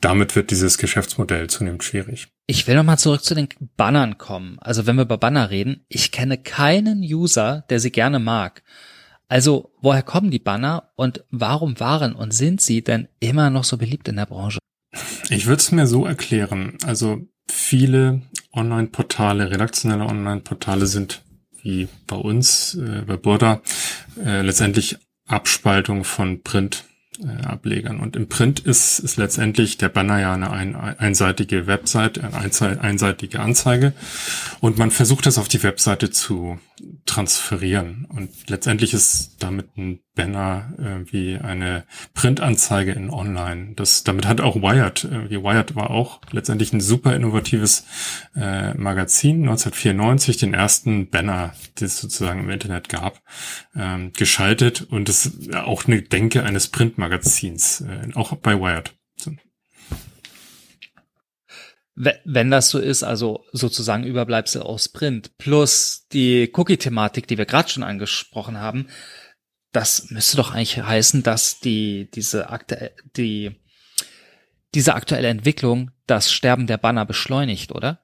Damit 0.00 0.36
wird 0.36 0.50
dieses 0.50 0.78
Geschäftsmodell 0.78 1.48
zunehmend 1.48 1.82
schwierig. 1.82 2.28
Ich 2.46 2.66
will 2.66 2.76
nochmal 2.76 2.98
zurück 2.98 3.24
zu 3.24 3.34
den 3.34 3.48
Bannern 3.76 4.18
kommen. 4.18 4.58
Also 4.60 4.86
wenn 4.86 4.96
wir 4.96 5.02
über 5.02 5.18
Banner 5.18 5.50
reden, 5.50 5.84
ich 5.88 6.12
kenne 6.12 6.38
keinen 6.38 7.00
User, 7.00 7.64
der 7.70 7.80
sie 7.80 7.90
gerne 7.90 8.18
mag. 8.18 8.62
Also 9.28 9.72
woher 9.80 10.02
kommen 10.02 10.30
die 10.30 10.38
Banner 10.38 10.92
und 10.94 11.24
warum 11.30 11.80
waren 11.80 12.14
und 12.14 12.32
sind 12.32 12.60
sie 12.60 12.82
denn 12.82 13.08
immer 13.20 13.50
noch 13.50 13.64
so 13.64 13.76
beliebt 13.76 14.06
in 14.08 14.16
der 14.16 14.26
Branche? 14.26 14.58
Ich 15.30 15.46
würde 15.46 15.60
es 15.60 15.72
mir 15.72 15.86
so 15.86 16.06
erklären. 16.06 16.78
Also 16.84 17.22
viele 17.50 18.22
Online-Portale, 18.52 19.50
redaktionelle 19.50 20.04
Online-Portale 20.04 20.86
sind 20.86 21.22
wie 21.62 21.88
bei 22.06 22.16
uns, 22.16 22.74
äh, 22.74 23.02
bei 23.04 23.16
Burda, 23.16 23.60
äh, 24.24 24.42
letztendlich 24.42 24.96
Abspaltung 25.26 26.04
von 26.04 26.42
Print 26.42 26.84
äh, 27.20 27.44
Ablegern. 27.44 28.00
Und 28.00 28.16
im 28.16 28.28
Print 28.28 28.60
ist, 28.60 28.98
ist 28.98 29.16
letztendlich 29.16 29.78
der 29.78 29.88
Banner 29.88 30.20
ja 30.20 30.34
eine 30.34 30.50
ein, 30.50 30.76
einseitige 30.76 31.66
Website, 31.66 32.18
eine 32.18 32.80
einseitige 32.80 33.40
Anzeige. 33.40 33.92
Und 34.60 34.78
man 34.78 34.90
versucht 34.90 35.26
das 35.26 35.38
auf 35.38 35.48
die 35.48 35.62
Webseite 35.62 36.10
zu 36.10 36.58
transferieren. 37.04 38.06
Und 38.08 38.30
letztendlich 38.48 38.94
ist 38.94 39.36
damit 39.38 39.76
ein 39.76 40.00
Banner 40.16 40.72
äh, 40.78 41.12
wie 41.12 41.36
eine 41.36 41.84
Printanzeige 42.14 42.90
in 42.90 43.10
Online. 43.10 43.74
Das, 43.76 44.02
damit 44.02 44.26
hat 44.26 44.40
auch 44.40 44.56
Wired, 44.56 45.04
äh, 45.04 45.30
wie 45.30 45.42
Wired 45.42 45.76
war 45.76 45.90
auch 45.90 46.20
letztendlich 46.32 46.72
ein 46.72 46.80
super 46.80 47.14
innovatives 47.14 47.86
äh, 48.34 48.74
Magazin, 48.74 49.42
1994 49.42 50.38
den 50.38 50.54
ersten 50.54 51.08
Banner, 51.08 51.54
den 51.78 51.86
es 51.86 52.00
sozusagen 52.00 52.40
im 52.40 52.50
Internet 52.50 52.88
gab, 52.88 53.20
ähm, 53.76 54.12
geschaltet 54.12 54.82
und 54.90 55.08
es 55.08 55.50
auch 55.54 55.86
eine 55.86 56.02
Denke 56.02 56.42
eines 56.42 56.68
Printmagazins, 56.68 57.82
äh, 57.82 58.08
auch 58.14 58.34
bei 58.36 58.58
Wired. 58.58 58.94
So. 59.16 59.32
Wenn 61.94 62.50
das 62.50 62.70
so 62.70 62.78
ist, 62.78 63.04
also 63.04 63.44
sozusagen 63.52 64.04
Überbleibsel 64.04 64.62
aus 64.62 64.88
Print 64.88 65.38
plus 65.38 66.06
die 66.12 66.50
Cookie-Thematik, 66.52 67.26
die 67.26 67.38
wir 67.38 67.46
gerade 67.46 67.68
schon 67.68 67.82
angesprochen 67.82 68.58
haben, 68.58 68.86
das 69.76 70.10
müsste 70.10 70.38
doch 70.38 70.52
eigentlich 70.52 70.82
heißen, 70.82 71.22
dass 71.22 71.60
die, 71.60 72.10
diese 72.14 72.48
aktuelle, 72.48 72.92
die, 73.16 73.60
diese 74.74 74.94
aktuelle 74.94 75.28
Entwicklung 75.28 75.90
das 76.06 76.32
Sterben 76.32 76.66
der 76.66 76.78
Banner 76.78 77.04
beschleunigt, 77.04 77.72
oder? 77.72 78.00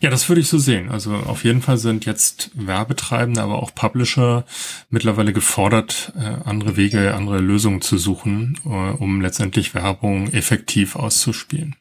Ja, 0.00 0.10
das 0.10 0.28
würde 0.28 0.40
ich 0.40 0.48
so 0.48 0.58
sehen. 0.58 0.90
Also 0.90 1.12
auf 1.12 1.42
jeden 1.42 1.60
Fall 1.60 1.76
sind 1.76 2.06
jetzt 2.06 2.52
Werbetreibende, 2.54 3.42
aber 3.42 3.60
auch 3.60 3.74
Publisher 3.74 4.44
mittlerweile 4.90 5.32
gefordert, 5.32 6.12
äh, 6.16 6.20
andere 6.44 6.76
Wege, 6.76 7.14
andere 7.14 7.38
Lösungen 7.38 7.82
zu 7.82 7.98
suchen, 7.98 8.60
äh, 8.64 8.68
um 8.68 9.20
letztendlich 9.20 9.74
Werbung 9.74 10.32
effektiv 10.32 10.94
auszuspielen. 10.94 11.74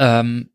Ähm, 0.00 0.50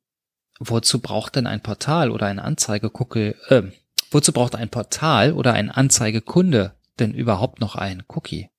wozu 0.60 1.00
braucht 1.00 1.38
denn 1.38 1.48
ein 1.48 1.64
Portal 1.64 2.12
oder 2.12 2.28
eine 2.28 2.44
Anzeigegucke, 2.44 3.36
äh, 3.48 3.64
wozu 4.12 4.32
braucht 4.32 4.56
ein 4.56 4.70
Portal 4.70 5.34
oder 5.34 5.54
ein 5.54 5.70
Anzeigekunde 5.70 6.74
denn 7.00 7.14
überhaupt 7.14 7.60
noch 7.60 7.76
ein 7.76 8.04
Cookie? 8.08 8.50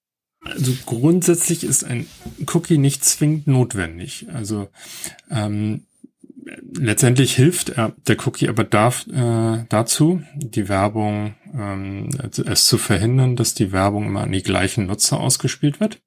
Also 0.40 0.72
grundsätzlich 0.86 1.64
ist 1.64 1.84
ein 1.84 2.06
Cookie 2.52 2.78
nicht 2.78 3.04
zwingend 3.04 3.46
notwendig. 3.46 4.26
Also 4.32 4.68
ähm, 5.30 5.84
letztendlich 6.76 7.34
hilft 7.34 7.70
er, 7.70 7.94
der 8.06 8.16
Cookie 8.26 8.48
aber 8.48 8.64
darf, 8.64 9.06
äh, 9.08 9.64
dazu, 9.68 10.22
die 10.36 10.68
Werbung, 10.68 11.34
ähm, 11.52 12.10
es 12.46 12.66
zu 12.66 12.78
verhindern, 12.78 13.36
dass 13.36 13.54
die 13.54 13.72
Werbung 13.72 14.06
immer 14.06 14.22
an 14.22 14.32
die 14.32 14.42
gleichen 14.42 14.86
Nutzer 14.86 15.20
ausgespielt 15.20 15.80
wird. 15.80 16.00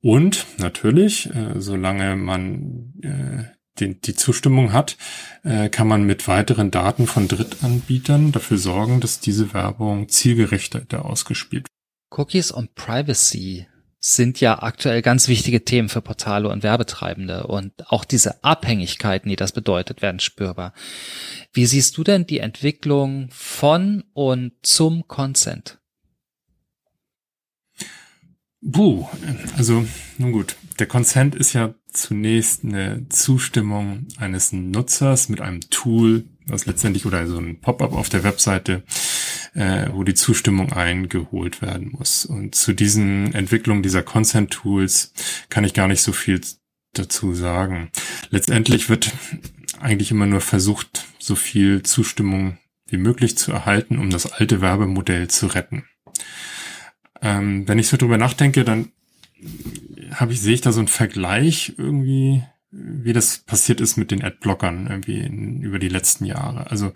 Und 0.00 0.46
natürlich, 0.58 1.34
äh, 1.34 1.54
solange 1.56 2.16
man 2.16 2.94
äh, 3.02 3.44
die, 3.80 4.00
die 4.00 4.14
Zustimmung 4.14 4.72
hat, 4.72 4.96
äh, 5.44 5.68
kann 5.68 5.88
man 5.88 6.04
mit 6.04 6.28
weiteren 6.28 6.70
Daten 6.70 7.06
von 7.06 7.28
Drittanbietern 7.28 8.32
dafür 8.32 8.58
sorgen, 8.58 9.00
dass 9.00 9.20
diese 9.20 9.52
Werbung 9.54 10.08
zielgerichteter 10.08 11.04
ausgespielt 11.04 11.64
wird. 11.64 12.18
Cookies 12.18 12.50
und 12.50 12.74
Privacy 12.74 13.66
sind 14.00 14.40
ja 14.40 14.62
aktuell 14.62 15.02
ganz 15.02 15.28
wichtige 15.28 15.64
Themen 15.64 15.88
für 15.88 16.00
Portale 16.00 16.48
und 16.48 16.62
Werbetreibende 16.62 17.46
und 17.46 17.72
auch 17.90 18.04
diese 18.04 18.44
Abhängigkeiten, 18.44 19.28
die 19.28 19.36
das 19.36 19.52
bedeutet, 19.52 20.02
werden 20.02 20.20
spürbar. 20.20 20.72
Wie 21.52 21.66
siehst 21.66 21.96
du 21.96 22.04
denn 22.04 22.26
die 22.26 22.38
Entwicklung 22.38 23.28
von 23.30 24.04
und 24.12 24.52
zum 24.62 25.08
Consent? 25.08 25.77
Buh, 28.60 29.06
also 29.56 29.86
nun 30.18 30.32
gut, 30.32 30.56
der 30.80 30.86
Consent 30.88 31.36
ist 31.36 31.52
ja 31.52 31.74
zunächst 31.92 32.64
eine 32.64 33.06
Zustimmung 33.08 34.08
eines 34.18 34.52
Nutzers 34.52 35.28
mit 35.28 35.40
einem 35.40 35.60
Tool, 35.70 36.24
was 36.46 36.66
letztendlich 36.66 37.06
oder 37.06 37.26
so 37.28 37.38
ein 37.38 37.60
Pop-up 37.60 37.92
auf 37.92 38.08
der 38.08 38.24
Webseite, 38.24 38.82
äh, 39.54 39.88
wo 39.92 40.02
die 40.02 40.14
Zustimmung 40.14 40.72
eingeholt 40.72 41.62
werden 41.62 41.92
muss. 41.92 42.24
Und 42.26 42.56
zu 42.56 42.72
diesen 42.72 43.32
Entwicklungen 43.32 43.84
dieser 43.84 44.02
Consent-Tools 44.02 45.12
kann 45.50 45.64
ich 45.64 45.72
gar 45.72 45.86
nicht 45.86 46.02
so 46.02 46.12
viel 46.12 46.40
dazu 46.94 47.34
sagen. 47.34 47.90
Letztendlich 48.30 48.88
wird 48.88 49.12
eigentlich 49.78 50.10
immer 50.10 50.26
nur 50.26 50.40
versucht, 50.40 51.06
so 51.20 51.36
viel 51.36 51.84
Zustimmung 51.84 52.58
wie 52.86 52.96
möglich 52.96 53.38
zu 53.38 53.52
erhalten, 53.52 53.98
um 53.98 54.10
das 54.10 54.32
alte 54.32 54.60
Werbemodell 54.60 55.28
zu 55.28 55.46
retten. 55.46 55.84
Ähm, 57.28 57.68
wenn 57.68 57.78
ich 57.78 57.88
so 57.88 57.96
drüber 57.96 58.16
nachdenke, 58.16 58.64
dann 58.64 58.88
habe 60.12 60.32
ich, 60.32 60.40
sehe 60.40 60.54
ich 60.54 60.62
da 60.62 60.72
so 60.72 60.80
einen 60.80 60.88
Vergleich 60.88 61.74
irgendwie, 61.76 62.42
wie 62.70 63.12
das 63.12 63.38
passiert 63.38 63.80
ist 63.80 63.96
mit 63.96 64.10
den 64.10 64.24
Adblockern 64.24 64.86
irgendwie 64.88 65.18
in, 65.18 65.60
über 65.60 65.78
die 65.78 65.88
letzten 65.88 66.24
Jahre. 66.24 66.70
Also 66.70 66.92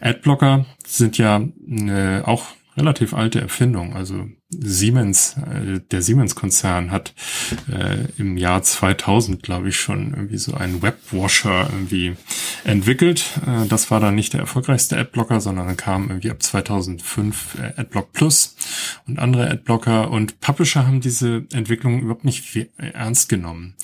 Adblocker 0.00 0.66
sind 0.84 1.18
ja 1.18 1.36
eine, 1.36 2.24
auch 2.26 2.46
relativ 2.76 3.14
alte 3.14 3.40
Erfindung. 3.40 3.94
Also 3.94 4.26
Siemens, 4.48 5.36
äh, 5.36 5.80
der 5.90 6.02
Siemens-Konzern 6.02 6.90
hat 6.90 7.14
äh, 7.72 8.06
im 8.18 8.36
Jahr 8.36 8.62
2000, 8.62 9.42
glaube 9.42 9.70
ich, 9.70 9.76
schon 9.76 10.14
irgendwie 10.14 10.38
so 10.38 10.54
einen 10.54 10.82
Webwasher 10.82 11.68
irgendwie 11.72 12.16
entwickelt. 12.64 13.24
Äh, 13.46 13.66
das 13.66 13.90
war 13.90 13.98
dann 13.98 14.14
nicht 14.14 14.34
der 14.34 14.40
erfolgreichste 14.40 14.96
Adblocker, 14.96 15.40
sondern 15.40 15.66
dann 15.66 15.76
kam 15.76 16.08
irgendwie 16.08 16.30
ab 16.30 16.42
2005 16.42 17.58
äh, 17.58 17.80
Adblock 17.80 18.12
Plus 18.12 18.56
und 19.06 19.18
andere 19.18 19.50
Adblocker 19.50 20.10
und 20.10 20.40
Publisher 20.40 20.86
haben 20.86 21.00
diese 21.00 21.46
Entwicklung 21.52 22.00
überhaupt 22.00 22.24
nicht 22.24 22.56
ernst 22.76 23.28
genommen. 23.28 23.74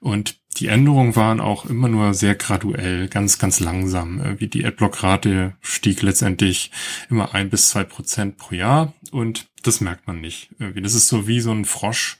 Und 0.00 0.41
die 0.56 0.68
Änderungen 0.68 1.16
waren 1.16 1.40
auch 1.40 1.66
immer 1.66 1.88
nur 1.88 2.14
sehr 2.14 2.34
graduell, 2.34 3.08
ganz, 3.08 3.38
ganz 3.38 3.60
langsam. 3.60 4.38
Wie 4.38 4.48
die 4.48 4.64
Adblock-Rate 4.64 5.54
stieg 5.60 6.02
letztendlich 6.02 6.70
immer 7.08 7.34
ein 7.34 7.50
bis 7.50 7.70
zwei 7.70 7.84
Prozent 7.84 8.36
pro 8.36 8.54
Jahr 8.54 8.92
und 9.10 9.51
das 9.62 9.80
merkt 9.80 10.06
man 10.06 10.20
nicht. 10.20 10.50
Das 10.58 10.94
ist 10.94 11.08
so 11.08 11.26
wie 11.28 11.40
so 11.40 11.52
ein 11.52 11.64
Frosch, 11.64 12.18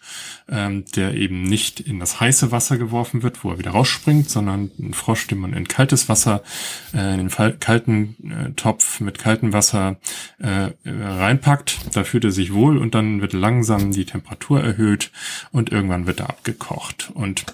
ähm, 0.49 0.85
der 0.95 1.15
eben 1.15 1.43
nicht 1.43 1.81
in 1.81 1.99
das 1.99 2.21
heiße 2.21 2.53
Wasser 2.53 2.79
geworfen 2.79 3.23
wird, 3.23 3.43
wo 3.43 3.51
er 3.51 3.59
wieder 3.59 3.73
rausspringt, 3.73 4.31
sondern 4.31 4.71
ein 4.79 4.95
Frosch, 4.95 5.27
den 5.27 5.39
man 5.39 5.53
in 5.53 5.67
kaltes 5.67 6.09
Wasser, 6.09 6.43
äh, 6.95 7.15
in 7.15 7.29
den 7.29 7.59
kalten 7.61 8.17
äh, 8.31 8.53
Topf 8.53 9.01
mit 9.01 9.19
kaltem 9.19 9.53
Wasser 9.53 9.97
äh, 10.39 10.71
reinpackt. 10.85 11.97
Da 11.97 12.05
fühlt 12.05 12.25
er 12.25 12.33
sich 12.33 12.53
wohl 12.53 12.79
und 12.79 12.95
dann 12.95 13.21
wird 13.21 13.33
langsam 13.33 13.91
die 13.91 14.05
Temperatur 14.05 14.63
erhöht 14.63 15.11
und 15.51 15.73
irgendwann 15.73 16.07
wird 16.07 16.21
er 16.21 16.31
abgekocht. 16.31 17.11
Und 17.15 17.45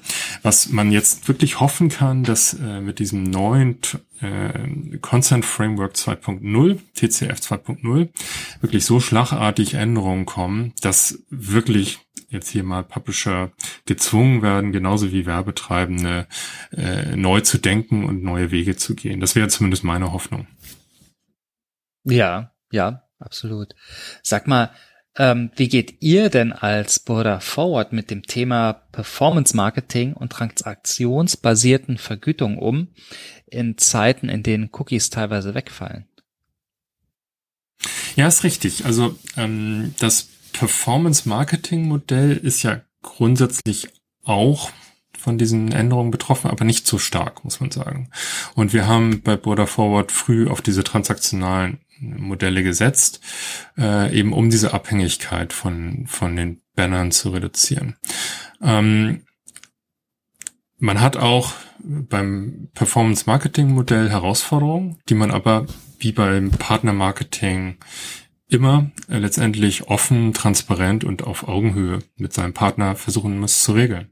was 0.42 0.68
man 0.68 0.92
jetzt 0.92 1.28
wirklich 1.28 1.60
hoffen 1.60 1.88
kann, 1.88 2.24
dass 2.24 2.54
äh, 2.54 2.80
mit 2.80 2.98
diesem 2.98 3.24
neuen 3.24 3.78
äh, 4.20 4.98
Consent 5.00 5.44
Framework 5.44 5.94
2.0, 5.94 6.78
TCF 6.94 7.38
2.0, 7.38 8.08
wirklich 8.60 8.84
so 8.84 9.00
schlagartig 9.00 9.74
Änderungen 9.78 10.26
kommen, 10.26 10.74
dass 10.80 11.24
wirklich 11.30 12.00
jetzt 12.28 12.50
hier 12.50 12.62
mal 12.62 12.84
Publisher 12.84 13.52
gezwungen 13.86 14.42
werden, 14.42 14.72
genauso 14.72 15.12
wie 15.12 15.26
Werbetreibende, 15.26 16.26
äh, 16.72 17.16
neu 17.16 17.40
zu 17.40 17.58
denken 17.58 18.04
und 18.04 18.22
neue 18.22 18.50
Wege 18.50 18.76
zu 18.76 18.94
gehen. 18.94 19.20
Das 19.20 19.34
wäre 19.34 19.48
zumindest 19.48 19.84
meine 19.84 20.12
Hoffnung. 20.12 20.46
Ja, 22.04 22.52
ja, 22.70 23.04
absolut. 23.18 23.74
Sag 24.22 24.46
mal, 24.46 24.70
ähm, 25.16 25.50
wie 25.56 25.68
geht 25.68 26.00
ihr 26.00 26.30
denn 26.30 26.52
als 26.52 27.00
Border 27.00 27.40
Forward 27.40 27.92
mit 27.92 28.10
dem 28.10 28.22
Thema 28.22 28.72
Performance 28.72 29.56
Marketing 29.56 30.12
und 30.12 30.30
transaktionsbasierten 30.30 31.98
Vergütung 31.98 32.58
um 32.58 32.94
in 33.46 33.78
Zeiten, 33.78 34.28
in 34.28 34.42
denen 34.42 34.70
Cookies 34.72 35.10
teilweise 35.10 35.54
wegfallen? 35.54 36.06
Ja, 38.16 38.26
ist 38.26 38.44
richtig. 38.44 38.84
Also 38.84 39.16
ähm, 39.36 39.94
das 39.98 40.28
Performance-Marketing-Modell 40.52 42.36
ist 42.36 42.62
ja 42.62 42.80
grundsätzlich 43.02 43.88
auch 44.24 44.70
von 45.16 45.38
diesen 45.38 45.72
Änderungen 45.72 46.10
betroffen, 46.10 46.50
aber 46.50 46.64
nicht 46.64 46.86
so 46.86 46.98
stark, 46.98 47.44
muss 47.44 47.60
man 47.60 47.70
sagen. 47.70 48.10
Und 48.54 48.72
wir 48.72 48.86
haben 48.86 49.22
bei 49.22 49.36
Border 49.36 49.66
Forward 49.66 50.12
früh 50.12 50.48
auf 50.48 50.62
diese 50.62 50.84
transaktionalen 50.84 51.80
Modelle 52.00 52.62
gesetzt, 52.62 53.20
äh, 53.76 54.16
eben 54.16 54.32
um 54.32 54.50
diese 54.50 54.72
Abhängigkeit 54.72 55.52
von, 55.52 56.06
von 56.06 56.36
den 56.36 56.62
Bannern 56.76 57.10
zu 57.10 57.30
reduzieren. 57.30 57.96
Ähm, 58.62 59.24
man 60.78 61.00
hat 61.00 61.16
auch 61.16 61.52
beim 61.80 62.68
Performance 62.74 63.24
Marketing 63.26 63.72
Modell 63.72 64.10
Herausforderungen, 64.10 64.98
die 65.08 65.14
man 65.14 65.30
aber 65.30 65.66
wie 65.98 66.12
beim 66.12 66.50
Partner 66.50 66.92
Marketing 66.92 67.76
immer 68.48 68.90
äh, 69.08 69.18
letztendlich 69.18 69.88
offen, 69.88 70.32
transparent 70.32 71.04
und 71.04 71.22
auf 71.22 71.46
Augenhöhe 71.46 71.98
mit 72.16 72.32
seinem 72.32 72.54
Partner 72.54 72.96
versuchen 72.96 73.38
muss 73.38 73.62
zu 73.62 73.72
regeln. 73.72 74.10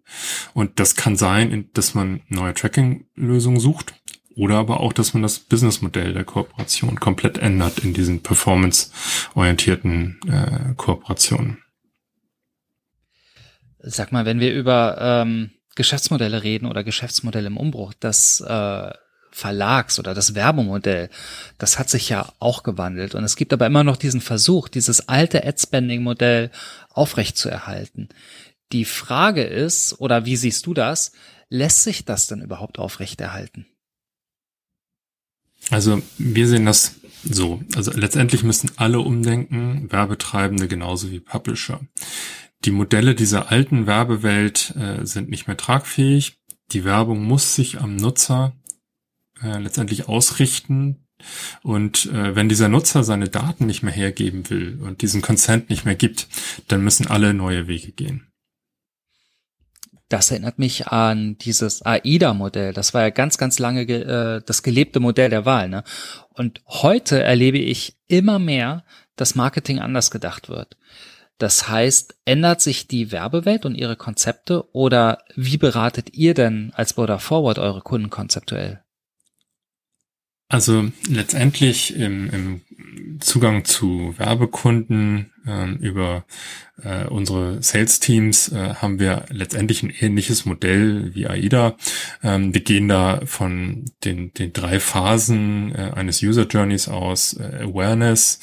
Und 0.52 0.78
das 0.78 0.94
kann 0.94 1.16
sein, 1.16 1.70
dass 1.72 1.94
man 1.94 2.20
neue 2.28 2.54
Tracking-Lösungen 2.54 3.60
sucht 3.60 3.94
oder 4.36 4.56
aber 4.56 4.80
auch, 4.80 4.92
dass 4.92 5.14
man 5.14 5.22
das 5.22 5.38
Businessmodell 5.38 6.12
der 6.12 6.24
Kooperation 6.24 7.00
komplett 7.00 7.38
ändert 7.38 7.78
in 7.78 7.94
diesen 7.94 8.22
performance-orientierten 8.22 10.20
äh, 10.28 10.74
Kooperationen. 10.76 11.62
Sag 13.78 14.12
mal, 14.12 14.26
wenn 14.26 14.40
wir 14.40 14.52
über 14.52 14.98
ähm, 15.00 15.52
Geschäftsmodelle 15.76 16.42
reden 16.42 16.66
oder 16.66 16.84
Geschäftsmodelle 16.84 17.46
im 17.46 17.56
Umbruch, 17.56 17.94
das 17.94 18.40
äh, 18.40 18.90
Verlags- 19.36 19.98
oder 19.98 20.14
das 20.14 20.34
Werbemodell, 20.34 21.10
das 21.58 21.78
hat 21.78 21.90
sich 21.90 22.08
ja 22.08 22.32
auch 22.38 22.62
gewandelt. 22.62 23.14
Und 23.14 23.22
es 23.22 23.36
gibt 23.36 23.52
aber 23.52 23.66
immer 23.66 23.84
noch 23.84 23.98
diesen 23.98 24.22
Versuch, 24.22 24.68
dieses 24.68 25.10
alte 25.10 25.46
Ad-Spending-Modell 25.46 26.50
aufrechtzuerhalten. 26.88 28.08
Die 28.72 28.86
Frage 28.86 29.42
ist, 29.42 30.00
oder 30.00 30.24
wie 30.24 30.36
siehst 30.36 30.64
du 30.64 30.72
das, 30.72 31.12
lässt 31.50 31.82
sich 31.82 32.06
das 32.06 32.28
denn 32.28 32.40
überhaupt 32.40 32.78
aufrechterhalten? 32.78 33.66
Also 35.68 36.00
wir 36.16 36.48
sehen 36.48 36.64
das 36.64 36.94
so. 37.22 37.60
Also 37.74 37.92
letztendlich 37.92 38.42
müssen 38.42 38.70
alle 38.76 39.00
umdenken, 39.00 39.92
Werbetreibende 39.92 40.66
genauso 40.66 41.10
wie 41.10 41.20
Publisher. 41.20 41.80
Die 42.64 42.70
Modelle 42.70 43.14
dieser 43.14 43.50
alten 43.50 43.86
Werbewelt 43.86 44.74
äh, 44.76 45.04
sind 45.04 45.28
nicht 45.28 45.46
mehr 45.46 45.58
tragfähig. 45.58 46.38
Die 46.72 46.84
Werbung 46.84 47.22
muss 47.22 47.54
sich 47.54 47.82
am 47.82 47.96
Nutzer 47.96 48.54
äh, 49.42 49.58
letztendlich 49.58 50.08
ausrichten. 50.08 51.06
Und 51.62 52.06
äh, 52.06 52.34
wenn 52.34 52.48
dieser 52.48 52.68
Nutzer 52.68 53.02
seine 53.02 53.28
Daten 53.28 53.66
nicht 53.66 53.82
mehr 53.82 53.92
hergeben 53.92 54.48
will 54.50 54.78
und 54.82 55.02
diesen 55.02 55.22
Consent 55.22 55.70
nicht 55.70 55.84
mehr 55.84 55.94
gibt, 55.94 56.28
dann 56.68 56.82
müssen 56.82 57.06
alle 57.06 57.32
neue 57.34 57.66
Wege 57.68 57.92
gehen. 57.92 58.30
Das 60.08 60.30
erinnert 60.30 60.58
mich 60.58 60.86
an 60.86 61.36
dieses 61.38 61.84
AIDA-Modell. 61.84 62.72
Das 62.72 62.94
war 62.94 63.02
ja 63.02 63.10
ganz, 63.10 63.38
ganz 63.38 63.58
lange 63.58 63.86
ge 63.86 64.02
äh, 64.02 64.42
das 64.44 64.62
gelebte 64.62 65.00
Modell 65.00 65.30
der 65.30 65.44
Wahl. 65.44 65.68
Ne? 65.68 65.82
Und 66.30 66.60
heute 66.66 67.20
erlebe 67.22 67.58
ich 67.58 67.96
immer 68.06 68.38
mehr, 68.38 68.84
dass 69.16 69.34
Marketing 69.34 69.80
anders 69.80 70.10
gedacht 70.10 70.48
wird. 70.48 70.76
Das 71.38 71.68
heißt, 71.68 72.16
ändert 72.24 72.60
sich 72.60 72.88
die 72.88 73.10
Werbewelt 73.10 73.66
und 73.66 73.74
ihre 73.74 73.96
Konzepte 73.96 74.72
oder 74.72 75.18
wie 75.34 75.58
beratet 75.58 76.14
ihr 76.14 76.34
denn 76.34 76.72
als 76.74 76.94
Border 76.94 77.18
Forward 77.18 77.58
eure 77.58 77.82
Kunden 77.82 78.08
konzeptuell? 78.08 78.82
Also 80.48 80.88
letztendlich 81.08 81.96
im, 81.96 82.30
im 82.30 82.60
Zugang 83.20 83.64
zu 83.64 84.14
Werbekunden 84.16 85.32
ähm, 85.46 85.76
über 85.78 86.24
äh, 86.82 87.06
unsere 87.06 87.62
Sales-Teams 87.62 88.52
äh, 88.52 88.74
haben 88.74 89.00
wir 89.00 89.24
letztendlich 89.30 89.82
ein 89.82 89.90
ähnliches 89.90 90.44
Modell 90.44 91.14
wie 91.14 91.26
AIDA. 91.26 91.76
Ähm, 92.22 92.54
wir 92.54 92.60
gehen 92.60 92.86
da 92.86 93.22
von 93.24 93.86
den, 94.04 94.32
den 94.34 94.52
drei 94.52 94.78
Phasen 94.78 95.74
äh, 95.74 95.92
eines 95.94 96.22
User 96.22 96.46
Journeys 96.46 96.88
aus, 96.88 97.34
äh, 97.34 97.64
Awareness, 97.64 98.38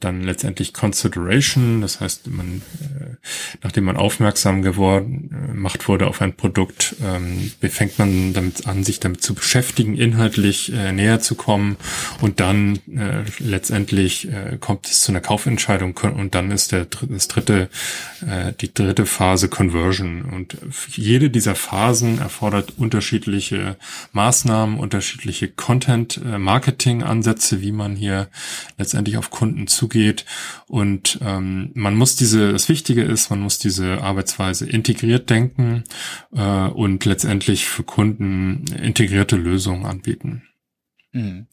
dann 0.00 0.22
letztendlich 0.22 0.72
Consideration, 0.72 1.80
das 1.80 2.00
heißt, 2.00 2.28
man, 2.28 2.62
äh, 2.80 3.16
nachdem 3.62 3.84
man 3.84 3.96
aufmerksam 3.96 4.62
geworden, 4.62 5.30
äh, 5.32 5.54
macht 5.54 5.88
wurde 5.88 6.06
auf 6.06 6.20
ein 6.22 6.34
Produkt, 6.34 6.96
ähm, 7.04 7.50
fängt 7.68 7.98
man 7.98 8.32
damit 8.32 8.66
an, 8.66 8.84
sich 8.84 9.00
damit 9.00 9.22
zu 9.22 9.34
beschäftigen, 9.34 9.96
inhaltlich 9.96 10.72
äh, 10.72 10.92
näher 10.92 11.20
zu 11.20 11.34
kommen 11.34 11.76
und 12.20 12.40
dann 12.40 12.76
äh, 12.94 13.24
letztendlich 13.38 14.28
äh, 14.28 14.56
kommt 14.58 14.86
es 14.86 15.02
zu 15.02 15.12
einer 15.12 15.20
Kaufentscheidung 15.20 15.96
und 15.96 16.34
dann 16.34 16.50
ist 16.50 16.72
der 16.72 16.86
das 16.86 17.28
dritte 17.28 17.68
äh, 18.26 18.52
die 18.60 18.72
dritte 18.72 19.06
Phase 19.06 19.48
Conversion. 19.48 20.22
Und 20.22 20.56
jede 20.90 21.30
dieser 21.30 21.54
Phasen 21.54 22.18
erfordert 22.18 22.74
unterschiedliche 22.76 23.76
Maßnahmen, 24.12 24.78
unterschiedliche 24.78 25.48
Content 25.48 26.20
äh, 26.24 26.38
Marketing 26.38 27.02
Ansätze, 27.02 27.60
wie 27.60 27.72
man 27.72 27.96
hier 27.96 28.28
letztendlich 28.76 29.16
auf 29.16 29.30
Kunden 29.30 29.66
zu 29.66 29.87
zugeht. 29.88 30.24
Und 30.66 31.18
ähm, 31.22 31.70
man 31.74 31.96
muss 31.96 32.16
diese, 32.16 32.52
das 32.52 32.68
Wichtige 32.68 33.02
ist, 33.02 33.30
man 33.30 33.40
muss 33.40 33.58
diese 33.58 34.02
Arbeitsweise 34.02 34.68
integriert 34.68 35.30
denken 35.30 35.84
äh, 36.32 36.68
und 36.68 37.04
letztendlich 37.04 37.66
für 37.66 37.84
Kunden 37.84 38.64
integrierte 38.80 39.36
Lösungen 39.36 39.86
anbieten. 39.86 40.42
Mhm. 41.12 41.46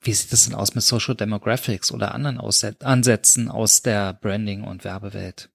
Wie 0.00 0.12
sieht 0.12 0.32
es 0.32 0.44
denn 0.44 0.54
aus 0.54 0.74
mit 0.74 0.84
Social 0.84 1.16
Demographics 1.16 1.90
oder 1.90 2.14
anderen 2.14 2.38
Ansätzen 2.80 3.50
aus 3.50 3.82
der 3.82 4.12
Branding- 4.14 4.62
und 4.62 4.84
Werbewelt? 4.84 5.50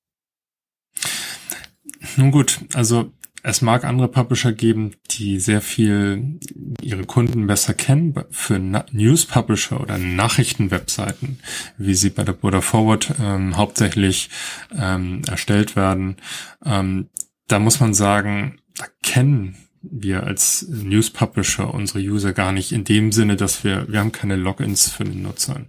Nun 2.17 2.31
gut, 2.31 2.59
also 2.73 3.13
es 3.43 3.61
mag 3.61 3.85
andere 3.85 4.09
Publisher 4.09 4.51
geben, 4.51 4.95
die 5.21 5.39
sehr 5.39 5.61
viel 5.61 6.39
ihre 6.81 7.05
Kunden 7.05 7.45
besser 7.45 7.75
kennen. 7.75 8.15
Für 8.31 8.57
News 8.57 9.27
Publisher 9.27 9.79
oder 9.79 9.99
Nachrichtenwebseiten, 9.99 11.39
wie 11.77 11.93
sie 11.93 12.09
bei 12.09 12.23
der 12.23 12.33
Border 12.33 12.63
Forward 12.63 13.13
ähm, 13.21 13.55
hauptsächlich 13.55 14.31
ähm, 14.75 15.21
erstellt 15.27 15.75
werden, 15.75 16.17
ähm, 16.65 17.09
da 17.47 17.59
muss 17.59 17.79
man 17.79 17.93
sagen, 17.93 18.59
da 18.75 18.85
kennen 19.03 19.57
wir 19.83 20.23
als 20.23 20.67
News 20.69 21.09
Publisher 21.09 21.73
unsere 21.73 21.99
User 21.99 22.33
gar 22.33 22.51
nicht 22.51 22.71
in 22.71 22.83
dem 22.83 23.11
Sinne, 23.11 23.35
dass 23.35 23.63
wir, 23.63 23.87
wir 23.89 23.99
haben 23.99 24.11
keine 24.11 24.35
Logins 24.35 24.89
für 24.89 25.03
den 25.03 25.21
Nutzern. 25.21 25.67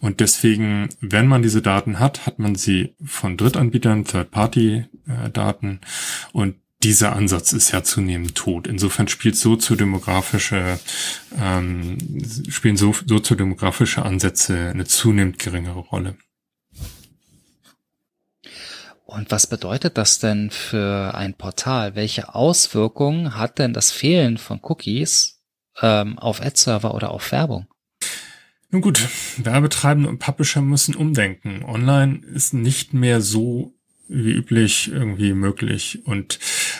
Und 0.00 0.20
deswegen, 0.20 0.88
wenn 1.00 1.26
man 1.26 1.42
diese 1.42 1.62
Daten 1.62 1.98
hat, 1.98 2.26
hat 2.26 2.38
man 2.38 2.54
sie 2.54 2.94
von 3.04 3.36
Drittanbietern, 3.36 4.04
Third-Party-Daten 4.04 5.80
äh, 5.82 6.36
und 6.36 6.56
dieser 6.84 7.16
Ansatz 7.16 7.52
ist 7.52 7.72
ja 7.72 7.82
zunehmend 7.82 8.34
tot. 8.34 8.66
Insofern 8.66 9.08
spielt 9.08 9.36
soziodemografische, 9.36 10.78
ähm, 11.40 11.96
spielen 12.48 12.76
so, 12.76 12.94
soziodemografische 13.06 14.04
Ansätze 14.04 14.70
eine 14.70 14.84
zunehmend 14.84 15.38
geringere 15.38 15.78
Rolle. 15.78 16.16
Und 19.06 19.30
was 19.30 19.46
bedeutet 19.46 19.96
das 19.96 20.18
denn 20.18 20.50
für 20.50 21.14
ein 21.14 21.34
Portal? 21.34 21.94
Welche 21.94 22.34
Auswirkungen 22.34 23.36
hat 23.36 23.58
denn 23.58 23.72
das 23.72 23.90
Fehlen 23.90 24.38
von 24.38 24.60
Cookies 24.62 25.40
ähm, 25.80 26.18
auf 26.18 26.42
Ad-Server 26.42 26.94
oder 26.94 27.10
auf 27.10 27.32
Werbung? 27.32 27.66
Nun 28.70 28.82
gut, 28.82 29.08
Werbetreibende 29.38 30.08
und 30.08 30.18
Publisher 30.18 30.60
müssen 30.60 30.96
umdenken. 30.96 31.64
Online 31.64 32.20
ist 32.34 32.54
nicht 32.54 32.92
mehr 32.92 33.20
so 33.20 33.72
wie 34.08 34.32
üblich 34.32 34.90
irgendwie 34.92 35.32
möglich. 35.32 36.00
Und 36.04 36.38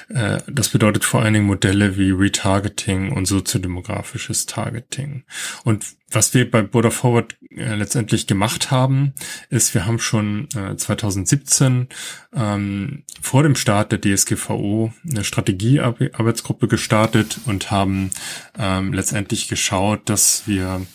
das 0.08 0.68
bedeutet 0.68 1.04
vor 1.04 1.22
allen 1.22 1.34
Dingen 1.34 1.46
Modelle 1.46 1.96
wie 1.96 2.10
Retargeting 2.10 3.12
und 3.12 3.26
soziodemografisches 3.26 4.46
Targeting. 4.46 5.24
Und 5.64 5.84
was 6.14 6.32
wir 6.32 6.50
bei 6.50 6.62
Border 6.62 6.90
Forward 6.90 7.36
äh, 7.50 7.74
letztendlich 7.74 8.26
gemacht 8.26 8.70
haben, 8.70 9.14
ist, 9.50 9.74
wir 9.74 9.86
haben 9.86 9.98
schon 9.98 10.48
äh, 10.54 10.76
2017 10.76 11.88
ähm, 12.34 13.02
vor 13.20 13.42
dem 13.42 13.56
Start 13.56 13.92
der 13.92 14.00
DSGVO 14.00 14.92
eine 15.08 15.24
Strategiearbeitsgruppe 15.24 16.68
gestartet 16.68 17.40
und 17.46 17.70
haben 17.70 18.10
ähm, 18.58 18.92
letztendlich 18.92 19.48
geschaut, 19.48 20.08
dass 20.08 20.46
wir 20.46 20.86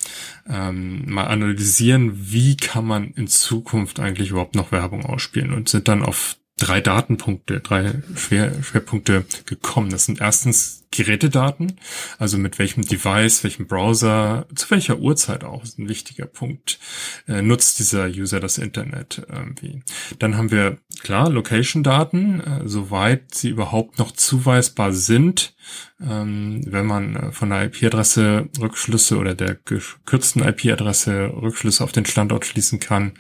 ähm, 0.48 1.04
mal 1.06 1.26
analysieren, 1.26 2.12
wie 2.32 2.58
kann 2.58 2.86
man 2.86 3.12
in 3.12 3.28
Zukunft 3.28 4.00
eigentlich 4.00 4.32
überhaupt 4.32 4.56
noch 4.56 4.72
Werbung 4.72 5.06
ausspielen 5.06 5.54
und 5.54 5.70
sind 5.70 5.88
dann 5.88 6.04
auf 6.04 6.39
drei 6.60 6.82
Datenpunkte, 6.82 7.60
drei 7.60 8.02
Schwer, 8.16 8.52
Schwerpunkte 8.64 9.26
gekommen. 9.46 9.90
Das 9.90 10.06
sind 10.06 10.22
erstens 10.22 10.79
Gerätedaten, 10.92 11.80
also 12.18 12.38
mit 12.38 12.58
welchem 12.58 12.84
Device, 12.84 13.44
welchem 13.44 13.68
Browser, 13.68 14.48
zu 14.56 14.70
welcher 14.72 14.98
Uhrzeit 14.98 15.44
auch, 15.44 15.64
ist 15.64 15.78
ein 15.78 15.88
wichtiger 15.88 16.26
Punkt, 16.26 16.80
äh, 17.28 17.42
nutzt 17.42 17.80
dieser 17.80 18.08
User 18.08 18.40
das 18.40 18.58
Internet 18.58 19.22
irgendwie. 19.30 19.84
Dann 20.18 20.36
haben 20.36 20.50
wir, 20.50 20.80
klar, 21.04 21.30
Location-Daten, 21.30 22.40
äh, 22.40 22.62
soweit 22.66 23.36
sie 23.36 23.50
überhaupt 23.50 24.00
noch 24.00 24.12
zuweisbar 24.12 24.92
sind, 24.92 25.54
ähm, 26.02 26.62
wenn 26.66 26.86
man 26.86 27.16
äh, 27.16 27.32
von 27.32 27.50
der 27.50 27.66
IP-Adresse 27.66 28.50
Rückschlüsse 28.60 29.18
oder 29.18 29.36
der 29.36 29.56
gekürzten 29.56 30.44
IP-Adresse 30.44 31.32
Rückschlüsse 31.34 31.84
auf 31.84 31.92
den 31.92 32.06
Standort 32.06 32.46
schließen 32.46 32.80
kann, 32.80 33.14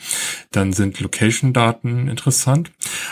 dann 0.52 0.74
sind 0.74 1.00
Location-Daten 1.00 2.08
interessant. 2.08 2.72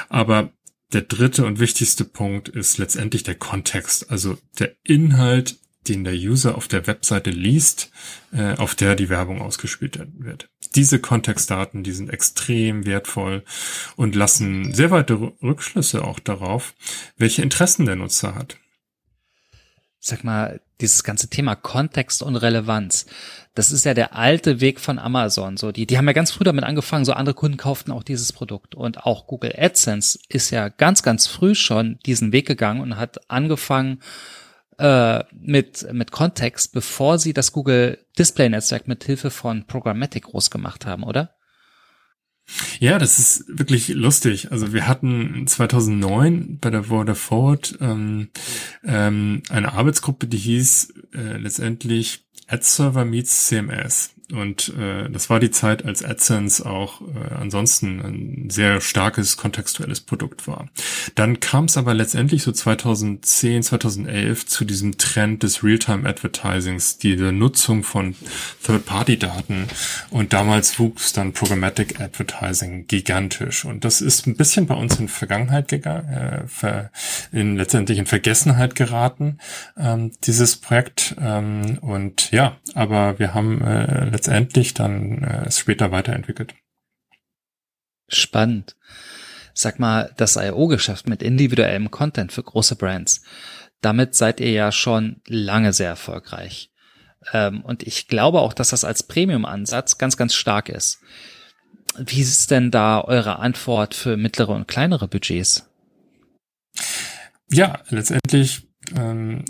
Aber 0.10 0.52
der 0.94 1.02
dritte 1.02 1.46
und 1.46 1.60
wichtigste 1.60 2.06
Punkt 2.06 2.50
ist 2.50 2.78
letztendlich 2.78 3.24
der 3.24 3.36
Kontext, 3.36 4.10
also 4.10 4.38
der 4.60 4.74
Inhalt, 4.84 5.58
den 5.88 6.04
der 6.04 6.14
User 6.14 6.56
auf 6.56 6.68
der 6.68 6.88
Webseite 6.88 7.30
liest, 7.30 7.92
äh, 8.32 8.56
auf 8.56 8.76
der 8.76 8.96
die 8.96 9.10
Werbung 9.10 9.42
ausgespielt 9.42 10.00
wird. 10.18 10.50
Diese 10.76 11.00
Kontextdaten, 11.00 11.84
die 11.84 11.94
sind 11.94 12.10
extrem 12.10 12.86
wertvoll 12.86 13.44
und 13.96 14.16
lassen 14.16 14.74
sehr 14.74 14.92
weite 14.92 15.34
Rückschlüsse 15.42 16.04
auch 16.04 16.20
darauf, 16.20 16.74
welche 17.18 17.42
Interessen 17.42 17.86
der 17.86 17.96
Nutzer 17.96 18.36
hat 18.36 18.58
sag 20.08 20.24
mal, 20.24 20.60
dieses 20.82 21.04
ganze 21.04 21.30
Thema 21.30 21.56
Kontext 21.56 22.22
und 22.22 22.36
Relevanz, 22.36 23.06
das 23.56 23.72
ist 23.72 23.86
ja 23.86 23.94
der 23.94 24.16
alte 24.16 24.62
Weg 24.62 24.80
von 24.80 25.00
Amazon. 25.00 25.58
So, 25.58 25.72
die, 25.72 25.88
die 25.88 25.98
haben 25.98 26.08
ja 26.08 26.14
ganz 26.14 26.32
früh 26.32 26.44
damit 26.44 26.64
angefangen, 26.64 27.06
so 27.06 27.14
andere 27.14 27.34
Kunden 27.34 27.58
kauften 27.58 27.92
auch 27.92 28.04
dieses 28.04 28.32
Produkt. 28.32 28.76
Und 28.76 29.06
auch 29.06 29.28
Google 29.28 29.54
AdSense 29.58 30.20
ist 30.30 30.52
ja 30.52 30.70
ganz, 30.70 31.02
ganz 31.02 31.28
früh 31.28 31.56
schon 31.56 32.00
diesen 32.06 32.32
Weg 32.32 32.48
gegangen 32.48 32.82
und 32.82 32.98
hat 32.98 33.30
angefangen 33.30 34.02
äh, 34.78 35.24
mit, 35.32 35.92
mit 35.92 36.12
Kontext, 36.12 36.74
bevor 36.74 37.18
sie 37.18 37.34
das 37.34 37.52
Google 37.52 37.98
Display 38.18 38.50
Netzwerk 38.50 38.88
mit 38.88 39.04
Hilfe 39.04 39.32
von 39.32 39.66
Programmatic 39.66 40.26
groß 40.26 40.52
gemacht 40.52 40.86
haben, 40.86 41.04
oder? 41.04 41.37
Ja, 42.80 42.98
das 42.98 43.20
ist 43.20 43.46
wirklich 43.48 43.90
lustig. 43.90 44.52
Also 44.52 44.74
wir 44.74 44.88
hatten 44.88 45.46
2009 45.48 46.60
bei 46.60 46.70
der 46.70 46.84
Border 46.84 47.16
Forward 47.16 47.78
ähm, 47.82 48.30
ähm, 48.84 49.44
eine 49.50 49.74
Arbeitsgruppe, 49.74 50.28
die 50.28 50.38
hieß 50.38 50.94
äh, 51.14 51.38
letztendlich 51.38 52.26
Ad 52.48 52.64
Server 52.64 53.04
meets 53.04 53.48
CMS. 53.48 54.12
Und 54.34 54.74
äh, 54.78 55.10
das 55.10 55.30
war 55.30 55.40
die 55.40 55.52
Zeit, 55.52 55.86
als 55.86 56.04
AdSense 56.04 56.66
auch 56.66 57.00
äh, 57.02 57.34
ansonsten 57.36 58.02
ein 58.02 58.50
sehr 58.50 58.82
starkes 58.82 59.38
kontextuelles 59.38 60.02
Produkt 60.02 60.48
war. 60.48 60.68
Dann 61.16 61.40
kam 61.40 61.66
es 61.66 61.78
aber 61.78 61.94
letztendlich 61.94 62.44
so 62.44 62.52
2010, 62.52 63.64
2011 63.64 64.46
zu 64.46 64.66
diesem 64.66 64.98
Trend 64.98 65.44
des 65.44 65.64
Realtime-Advertisings, 65.64 66.98
diese 66.98 67.32
Nutzung 67.32 67.84
von 67.84 68.16
Third-Party-Daten. 68.64 69.68
Und 70.10 70.34
damals 70.34 70.78
wuchs 70.78 71.14
dann 71.14 71.32
Programmatic 71.32 72.02
Advertising 72.02 72.86
gigantisch. 72.88 73.64
Und 73.64 73.86
das 73.86 74.02
ist 74.02 74.28
ein 74.28 74.36
bisschen 74.36 74.68
bei 74.68 74.76
uns 74.76 75.00
in 75.00 75.08
Vergangenheit 75.08 75.70
gegangen, 75.70 76.50
äh, 76.62 76.84
in, 77.32 77.56
letztendlich 77.56 77.98
in 77.98 78.06
Vergessenheit 78.06 78.76
geraten, 78.76 79.38
ähm, 79.78 80.12
dieses 80.26 80.58
Projekt. 80.58 81.16
Ähm, 81.22 81.78
und 81.80 82.30
ja, 82.32 82.58
aber 82.74 83.20
wir 83.20 83.34
haben 83.34 83.62
äh, 83.62 84.17
letztendlich 84.18 84.74
dann 84.74 85.24
äh, 85.24 85.52
später 85.52 85.92
weiterentwickelt. 85.92 86.56
Spannend. 88.10 88.76
Sag 89.54 89.80
mal, 89.80 90.12
das 90.18 90.38
IO-Geschäft 90.38 91.08
mit 91.08 91.22
individuellem 91.22 91.92
Content 91.92 92.32
für 92.32 92.42
große 92.42 92.76
Brands, 92.76 93.22
damit 93.82 94.16
seid 94.16 94.40
ihr 94.40 94.52
ja 94.52 94.72
schon 94.72 95.22
lange 95.28 95.72
sehr 95.72 95.90
erfolgreich. 95.90 96.72
Ähm, 97.32 97.62
und 97.62 97.84
ich 97.84 98.08
glaube 98.08 98.42
auch, 98.42 98.54
dass 98.54 98.70
das 98.70 98.84
als 98.84 99.04
Premium-Ansatz 99.04 100.00
ganz, 100.00 100.18
ganz 100.18 100.34
stark 100.34 100.70
ist. 100.70 101.00
Wie 101.98 102.22
ist 102.22 102.50
denn 102.50 102.72
da 102.72 103.02
eure 103.02 103.38
Antwort 103.38 103.94
für 103.94 104.18
mittlere 104.18 104.50
und 104.50 104.68
kleinere 104.68 105.08
Budgets? 105.08 105.70
Ja, 107.50 107.82
letztendlich 107.90 108.68
ähm, 108.96 109.46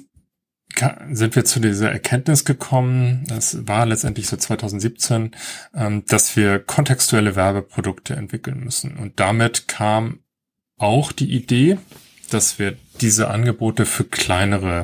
sind 1.11 1.35
wir 1.35 1.45
zu 1.45 1.59
dieser 1.59 1.91
Erkenntnis 1.91 2.45
gekommen, 2.45 3.25
das 3.27 3.67
war 3.67 3.85
letztendlich 3.85 4.27
so 4.27 4.37
2017, 4.37 5.31
ähm, 5.75 6.03
dass 6.07 6.35
wir 6.35 6.57
kontextuelle 6.59 7.35
Werbeprodukte 7.35 8.15
entwickeln 8.15 8.63
müssen. 8.63 8.97
Und 8.97 9.19
damit 9.19 9.67
kam 9.67 10.19
auch 10.77 11.11
die 11.11 11.33
Idee, 11.33 11.77
dass 12.29 12.59
wir 12.59 12.77
diese 13.01 13.29
Angebote 13.29 13.85
für 13.85 14.03
kleinere 14.03 14.83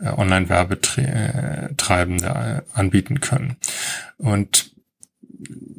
äh, 0.00 0.08
Online-Werbetreibende 0.08 2.26
äh, 2.26 2.62
anbieten 2.78 3.20
können. 3.20 3.56
Und 4.18 4.73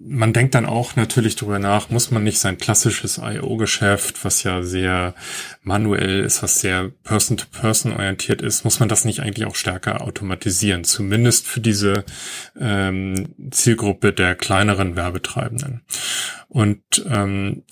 man 0.07 0.33
denkt 0.33 0.55
dann 0.55 0.65
auch 0.65 0.95
natürlich 0.95 1.35
darüber 1.35 1.59
nach, 1.59 1.89
muss 1.89 2.11
man 2.11 2.23
nicht 2.23 2.39
sein 2.39 2.57
klassisches 2.57 3.17
IO-Geschäft, 3.17 4.23
was 4.23 4.43
ja 4.43 4.61
sehr 4.61 5.15
manuell 5.63 6.21
ist, 6.21 6.43
was 6.43 6.61
sehr 6.61 6.91
person-to-person 7.03 7.91
-person 7.91 7.95
orientiert 7.95 8.41
ist, 8.41 8.63
muss 8.63 8.79
man 8.79 8.89
das 8.89 9.05
nicht 9.05 9.21
eigentlich 9.21 9.47
auch 9.47 9.55
stärker 9.55 10.01
automatisieren, 10.01 10.83
zumindest 10.83 11.47
für 11.47 11.61
diese 11.61 12.05
ähm, 12.59 13.33
Zielgruppe 13.51 14.13
der 14.13 14.35
kleineren 14.35 14.95
Werbetreibenden. 14.95 15.81
Und 16.47 16.81
ähm, 17.09 17.63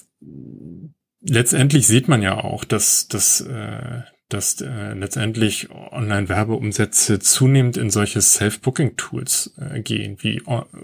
letztendlich 1.21 1.87
sieht 1.87 2.07
man 2.07 2.21
ja 2.21 2.35
auch, 2.35 2.63
dass, 2.63 3.07
dass 3.07 3.41
äh, 3.41 4.01
dass 4.33 4.59
äh, 4.61 4.93
letztendlich 4.93 5.69
Online-Werbeumsätze 5.69 7.19
zunehmend 7.19 7.77
in 7.77 7.91
solche 7.91 8.21
Self-Booking-Tools 8.21 9.53
äh, 9.57 9.81
gehen, 9.81 10.17
wie 10.21 10.41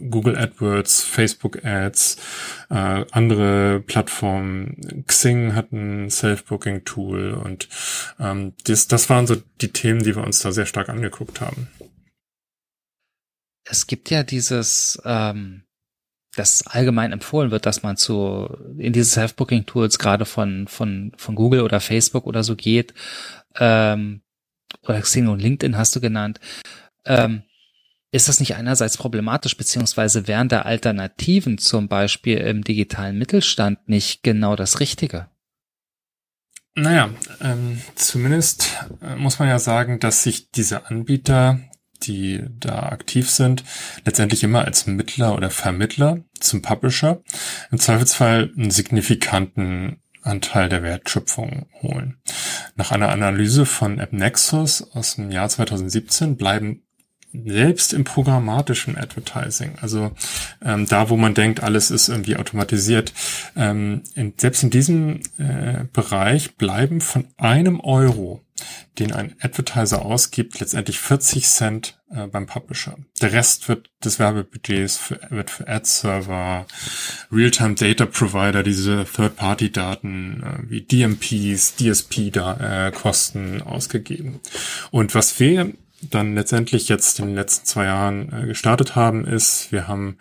Google 0.10 0.38
AdWords, 0.38 1.02
Facebook 1.02 1.66
Ads, 1.66 2.18
äh, 2.70 3.06
andere 3.12 3.82
Plattformen. 3.86 5.04
Xing 5.08 5.56
hat 5.56 5.72
ein 5.72 6.10
Self-Booking-Tool 6.10 7.34
und 7.34 7.68
ähm, 8.20 8.54
das, 8.66 8.88
das 8.88 9.10
waren 9.10 9.28
so 9.28 9.36
die 9.62 9.74
Themen, 9.74 10.04
die 10.04 10.16
wir 10.16 10.24
uns 10.24 10.40
da 10.40 10.52
sehr 10.52 10.66
stark 10.66 10.90
angeguckt 10.90 11.42
haben. 11.42 11.68
Es 13.66 13.88
gibt 13.88 14.10
ja 14.10 14.24
dieses 14.24 15.02
ähm 15.04 15.64
das 16.36 16.66
allgemein 16.68 17.12
empfohlen 17.12 17.52
wird, 17.52 17.66
dass 17.66 17.84
man 17.84 17.98
zu 17.98 18.48
in 18.78 18.94
diese 18.94 19.10
Self-Booking-Tools 19.10 20.00
gerade 20.00 20.26
von 20.26 20.68
von 20.68 21.12
von 21.18 21.36
Google 21.36 21.62
oder 21.62 21.80
Facebook 21.80 22.26
oder 22.26 22.44
so 22.44 22.56
geht 22.56 22.94
ähm, 23.56 24.22
oder 24.84 25.02
Xing 25.02 25.28
und 25.28 25.40
LinkedIn 25.40 25.78
hast 25.78 25.96
du 25.96 26.02
genannt, 26.02 26.40
ähm, 27.06 27.44
ist 28.12 28.28
das 28.28 28.40
nicht 28.40 28.56
einerseits 28.56 28.98
problematisch, 28.98 29.56
beziehungsweise 29.56 30.28
wären 30.28 30.50
da 30.50 30.64
Alternativen 30.64 31.58
zum 31.60 31.88
Beispiel 31.88 32.38
im 32.38 32.64
digitalen 32.64 33.18
Mittelstand 33.18 33.88
nicht 33.88 34.24
genau 34.24 34.56
das 34.56 34.80
Richtige? 34.80 35.30
Naja, 36.76 37.10
ähm, 37.42 37.82
zumindest 37.96 38.78
äh, 39.02 39.16
muss 39.16 39.38
man 39.38 39.48
ja 39.48 39.60
sagen, 39.60 40.00
dass 40.00 40.24
sich 40.24 40.50
diese 40.52 40.88
Anbieter, 40.88 41.60
die 42.04 42.42
da 42.60 42.84
aktiv 42.84 43.30
sind, 43.30 43.64
letztendlich 44.06 44.44
immer 44.44 44.66
als 44.66 44.88
Mittler 44.88 45.36
oder 45.36 45.50
Vermittler 45.50 46.24
zum 46.40 46.62
Publisher 46.62 47.22
im 47.72 47.80
Zweifelsfall 47.80 48.52
einen 48.58 48.72
signifikanten 48.72 50.02
Anteil 50.22 50.70
der 50.70 50.84
Wertschöpfung 50.84 51.68
holen. 51.82 52.18
Nach 52.76 52.92
einer 52.92 53.10
Analyse 53.10 53.66
von 53.66 54.00
AppNexus 54.00 54.92
aus 54.94 55.16
dem 55.16 55.32
Jahr 55.32 55.50
2017 55.50 56.38
bleiben 56.38 56.84
selbst 57.32 57.94
im 57.94 58.04
programmatischen 58.04 58.98
Advertising, 58.98 59.74
also 59.82 60.12
ähm, 60.64 60.88
da, 60.88 61.10
wo 61.10 61.18
man 61.18 61.34
denkt, 61.34 61.62
alles 61.62 61.92
ist 61.92 62.10
irgendwie 62.10 62.38
automatisiert, 62.38 63.14
ähm, 63.56 64.04
in, 64.16 64.34
selbst 64.38 64.64
in 64.64 64.70
diesem 64.70 65.22
äh, 65.38 65.86
Bereich 65.94 66.56
bleiben 66.56 67.02
von 67.02 67.26
einem 67.38 67.80
Euro 67.80 68.42
den 68.98 69.14
ein 69.14 69.36
Advertiser 69.40 70.06
ausgibt, 70.06 70.60
letztendlich 70.60 71.00
40 71.00 71.46
Cent 71.46 72.00
äh, 72.12 72.28
beim 72.28 72.46
Publisher. 72.46 72.98
Der 73.22 73.32
Rest 73.32 73.70
wird 73.70 73.90
des 74.04 74.20
Werbebudgets 74.20 74.98
für, 74.98 75.20
wird 75.30 75.50
für 75.50 75.68
Ad-Server, 75.68 76.66
Real-Time 77.32 77.76
Data 77.76 78.06
Provider, 78.06 78.64
diese 78.64 79.06
Third-Party-Daten 79.06 80.44
äh, 80.44 80.70
wie 80.70 80.82
DMPs, 80.82 81.76
DSP-Kosten 81.76 83.60
äh, 83.60 83.64
ausgegeben. 83.64 84.40
Und 84.92 85.16
was 85.16 85.40
wir 85.40 85.74
dann 86.02 86.36
letztendlich 86.36 86.90
jetzt 86.90 87.20
in 87.20 87.28
den 87.28 87.36
letzten 87.36 87.66
zwei 87.66 87.86
Jahren 87.86 88.32
äh, 88.32 88.46
gestartet 88.48 88.96
haben, 88.96 89.26
ist, 89.26 89.72
wir 89.72 89.88
haben 89.88 90.18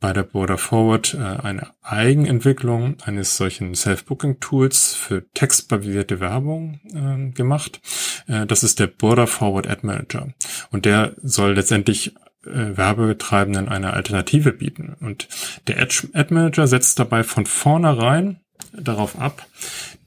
bei 0.00 0.12
der 0.12 0.22
Border 0.22 0.58
Forward 0.58 1.14
äh, 1.14 1.18
eine 1.18 1.68
Eigenentwicklung 1.82 2.96
eines 3.04 3.36
solchen 3.36 3.74
Self-Booking-Tools 3.74 4.94
für 4.94 5.28
textbasierte 5.32 6.20
Werbung 6.20 6.80
äh, 6.94 7.30
gemacht. 7.32 7.80
Das 8.26 8.62
ist 8.62 8.78
der 8.78 8.86
Border 8.86 9.26
Forward 9.26 9.66
Ad 9.66 9.80
Manager. 9.84 10.28
Und 10.70 10.84
der 10.84 11.16
soll 11.20 11.54
letztendlich 11.54 12.14
äh, 12.44 12.76
Werbetreibenden 12.76 13.68
eine 13.68 13.92
Alternative 13.92 14.52
bieten. 14.52 14.96
Und 15.00 15.28
der 15.66 15.80
Ad 15.80 16.34
Manager 16.34 16.66
setzt 16.66 16.98
dabei 16.98 17.22
von 17.22 17.44
vornherein 17.44 18.40
darauf 18.72 19.18
ab, 19.18 19.46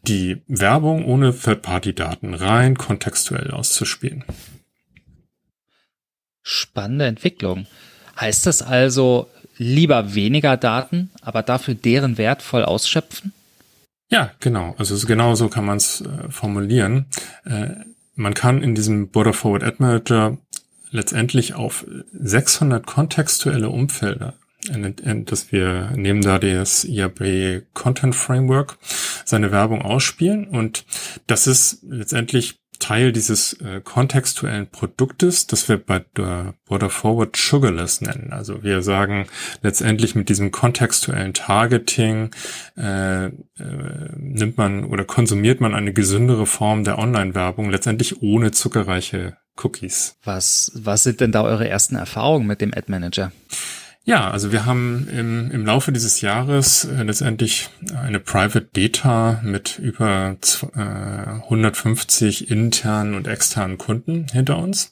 die 0.03 0.41
Werbung 0.47 1.05
ohne 1.05 1.37
Third-Party-Daten 1.37 2.33
rein 2.33 2.77
kontextuell 2.77 3.51
auszuspielen. 3.51 4.23
Spannende 6.43 7.05
Entwicklung. 7.05 7.65
Heißt 8.19 8.45
das 8.45 8.61
also 8.61 9.29
lieber 9.57 10.13
weniger 10.13 10.57
Daten, 10.57 11.09
aber 11.21 11.41
dafür 11.41 11.73
deren 11.73 12.17
Wert 12.17 12.41
voll 12.41 12.63
ausschöpfen? 12.63 13.33
Ja, 14.09 14.31
genau. 14.39 14.75
Also 14.77 15.07
genau 15.07 15.35
so 15.35 15.49
kann 15.49 15.65
man 15.65 15.77
es 15.77 16.01
äh, 16.01 16.29
formulieren. 16.29 17.07
Äh, 17.45 17.69
man 18.15 18.35
kann 18.35 18.61
in 18.61 18.75
diesem 18.75 19.09
Border 19.09 19.33
Forward 19.33 19.63
Ad 19.63 19.77
Manager 19.79 20.37
letztendlich 20.91 21.55
auf 21.55 21.85
600 22.13 22.85
kontextuelle 22.85 23.69
Umfelder 23.69 24.35
dass 25.25 25.51
wir 25.51 25.91
nehmen 25.95 26.21
da 26.21 26.39
das 26.39 26.85
IAB 26.85 27.63
Content 27.73 28.15
Framework 28.15 28.77
seine 29.25 29.51
Werbung 29.51 29.81
ausspielen 29.81 30.47
und 30.47 30.85
das 31.27 31.47
ist 31.47 31.79
letztendlich 31.83 32.55
Teil 32.83 33.13
dieses 33.13 33.53
äh, 33.61 33.79
kontextuellen 33.81 34.67
Produktes, 34.67 35.47
das 35.47 35.69
wir 35.69 35.77
bei 35.77 36.03
der 36.17 36.53
Border 36.65 36.89
Forward 36.89 37.37
Sugarless 37.37 38.01
nennen. 38.01 38.33
Also 38.33 38.61
wir 38.61 38.81
sagen 38.81 39.27
letztendlich 39.61 40.15
mit 40.15 40.27
diesem 40.27 40.51
kontextuellen 40.51 41.33
Targeting 41.33 42.31
äh, 42.75 43.27
äh, 43.27 43.31
nimmt 44.17 44.57
man 44.57 44.83
oder 44.83 45.05
konsumiert 45.05 45.61
man 45.61 45.73
eine 45.73 45.93
gesündere 45.93 46.45
Form 46.45 46.83
der 46.83 46.99
Online-Werbung, 46.99 47.69
letztendlich 47.69 48.21
ohne 48.21 48.51
zuckerreiche 48.51 49.37
Cookies. 49.55 50.17
Was, 50.25 50.71
was 50.75 51.03
sind 51.03 51.21
denn 51.21 51.31
da 51.31 51.43
eure 51.43 51.69
ersten 51.69 51.95
Erfahrungen 51.95 52.47
mit 52.47 52.59
dem 52.59 52.73
Ad 52.73 52.91
Manager? 52.91 53.31
Ja, 54.05 54.29
also 54.29 54.51
wir 54.51 54.65
haben 54.65 55.07
im, 55.07 55.49
im 55.51 55.65
Laufe 55.65 55.93
dieses 55.93 56.19
Jahres 56.19 56.83
äh, 56.83 57.03
letztendlich 57.03 57.69
eine 57.95 58.19
Private 58.19 58.67
Beta 58.73 59.39
mit 59.43 59.79
über 59.79 60.35
äh, 60.75 60.79
150 60.79 62.51
internen 62.51 63.15
und 63.15 63.27
externen 63.29 63.77
Kunden 63.77 64.25
hinter 64.29 64.57
uns 64.57 64.91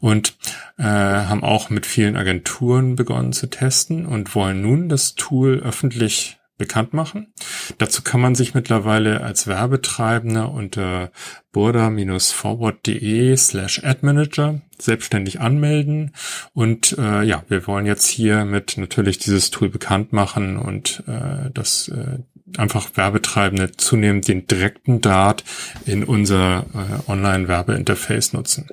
und 0.00 0.36
äh, 0.78 0.84
haben 0.84 1.42
auch 1.42 1.68
mit 1.68 1.84
vielen 1.84 2.16
Agenturen 2.16 2.94
begonnen 2.94 3.32
zu 3.32 3.48
testen 3.48 4.06
und 4.06 4.36
wollen 4.36 4.62
nun 4.62 4.88
das 4.88 5.16
Tool 5.16 5.58
öffentlich 5.58 6.38
bekannt 6.56 6.92
machen. 6.92 7.32
Dazu 7.78 8.02
kann 8.02 8.20
man 8.20 8.34
sich 8.34 8.54
mittlerweile 8.54 9.22
als 9.22 9.46
Werbetreibender 9.46 10.50
unter 10.50 11.10
border-forward.de 11.52 13.36
slash 13.36 13.82
admanager 13.82 14.60
selbstständig 14.78 15.40
anmelden. 15.40 16.12
Und 16.52 16.96
äh, 16.98 17.22
ja, 17.22 17.44
wir 17.48 17.66
wollen 17.66 17.86
jetzt 17.86 18.06
hier 18.06 18.44
mit 18.44 18.76
natürlich 18.76 19.18
dieses 19.18 19.50
Tool 19.50 19.68
bekannt 19.68 20.12
machen 20.12 20.56
und 20.56 21.02
äh, 21.06 21.50
das 21.52 21.88
äh, 21.88 22.18
einfach 22.56 22.96
Werbetreibende 22.96 23.72
zunehmend 23.72 24.28
den 24.28 24.46
direkten 24.46 25.00
Dart 25.00 25.44
in 25.86 26.04
unser 26.04 26.66
äh, 26.74 27.10
Online-Werbeinterface 27.10 28.32
nutzen. 28.32 28.68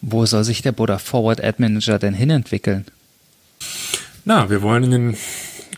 Wo 0.00 0.24
soll 0.26 0.44
sich 0.44 0.62
der 0.62 0.72
Border 0.72 0.98
Forward 0.98 1.42
Ad 1.42 1.56
Manager 1.58 1.98
denn 1.98 2.14
hinentwickeln? 2.14 2.86
Na, 4.24 4.50
wir 4.50 4.62
wollen 4.62 4.84
in 4.84 4.90
den 4.90 5.16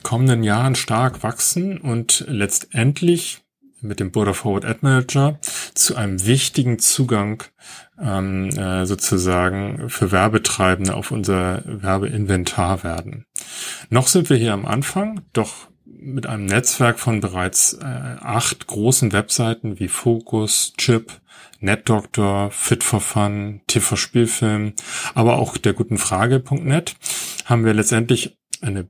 kommenden 0.02 0.42
Jahren 0.42 0.74
stark 0.74 1.22
wachsen 1.22 1.78
und 1.78 2.24
letztendlich 2.28 3.42
mit 3.82 4.00
dem 4.00 4.12
Border 4.12 4.34
Forward 4.34 4.64
Ad 4.64 4.78
Manager 4.82 5.38
zu 5.74 5.96
einem 5.96 6.24
wichtigen 6.24 6.78
Zugang 6.78 7.42
ähm, 8.00 8.48
äh, 8.50 8.86
sozusagen 8.86 9.88
für 9.88 10.12
Werbetreibende 10.12 10.94
auf 10.94 11.10
unser 11.10 11.62
Werbeinventar 11.64 12.84
werden. 12.84 13.26
Noch 13.90 14.06
sind 14.06 14.30
wir 14.30 14.36
hier 14.36 14.52
am 14.52 14.66
Anfang, 14.66 15.22
doch 15.32 15.68
mit 15.84 16.26
einem 16.26 16.46
Netzwerk 16.46 16.98
von 16.98 17.20
bereits 17.20 17.74
äh, 17.74 17.84
acht 17.84 18.66
großen 18.66 19.12
Webseiten 19.12 19.78
wie 19.78 19.88
Focus, 19.88 20.72
Chip, 20.76 21.20
NetDoctor, 21.60 22.50
Fit 22.50 22.82
for 22.82 23.00
Fun, 23.00 23.60
TV 23.66 23.96
Spielfilm, 23.96 24.74
aber 25.14 25.38
auch 25.38 25.56
der 25.56 25.74
guten 25.74 25.98
Frage.net 25.98 26.96
haben 27.44 27.64
wir 27.64 27.74
letztendlich 27.74 28.38
eine 28.60 28.88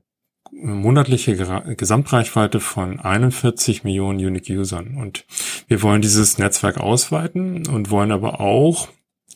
monatliche 0.61 1.35
Gesamtreichweite 1.75 2.59
von 2.59 2.99
41 2.99 3.83
Millionen 3.83 4.19
Unique 4.19 4.49
Usern. 4.49 4.97
Und 4.97 5.25
wir 5.67 5.81
wollen 5.81 6.01
dieses 6.01 6.37
Netzwerk 6.37 6.77
ausweiten 6.77 7.67
und 7.67 7.89
wollen 7.89 8.11
aber 8.11 8.39
auch 8.39 8.89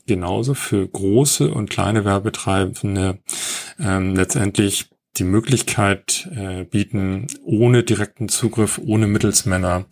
genauso 0.06 0.54
für 0.54 0.88
große 0.88 1.52
und 1.52 1.70
kleine 1.70 2.06
Werbetreibende 2.06 3.20
ähm, 3.80 4.16
letztendlich 4.16 4.90
die 5.18 5.24
Möglichkeit 5.24 6.30
äh, 6.36 6.64
bieten, 6.64 7.28
ohne 7.44 7.84
direkten 7.84 8.30
Zugriff, 8.30 8.80
ohne 8.84 9.08
Mittelsmänner 9.08 9.86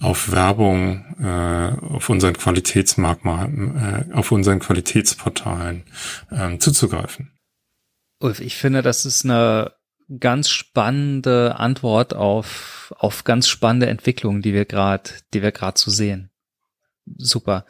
auf 0.00 0.32
Werbung 0.32 1.04
äh, 1.20 1.94
auf 1.94 2.08
unseren 2.08 2.32
Qualitätsmerkmalen, 2.32 3.76
äh, 4.10 4.14
auf 4.14 4.32
unseren 4.32 4.60
Qualitätsportalen 4.60 5.84
äh, 6.30 6.58
zuzugreifen. 6.58 7.32
Ulf, 8.20 8.40
ich 8.40 8.56
finde, 8.56 8.82
das 8.82 9.04
ist 9.04 9.24
eine 9.24 9.72
ganz 10.20 10.48
spannende 10.48 11.56
Antwort 11.56 12.14
auf, 12.14 12.94
auf 12.98 13.24
ganz 13.24 13.48
spannende 13.48 13.86
Entwicklungen, 13.86 14.42
die 14.42 14.54
wir 14.54 14.64
gerade, 14.64 15.10
die 15.34 15.42
wir 15.42 15.52
gerade 15.52 15.74
zu 15.74 15.90
so 15.90 15.96
sehen. 15.96 16.30
Super. 17.16 17.66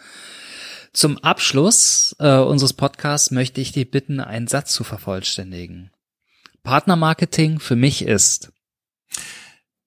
Zum 0.92 1.18
Abschluss 1.18 2.14
äh, 2.18 2.36
unseres 2.36 2.74
Podcasts 2.74 3.30
möchte 3.30 3.60
ich 3.60 3.72
dich 3.72 3.90
bitten, 3.90 4.20
einen 4.20 4.46
Satz 4.46 4.72
zu 4.72 4.84
vervollständigen. 4.84 5.90
Partnermarketing 6.62 7.60
für 7.60 7.76
mich 7.76 8.02
ist 8.02 8.52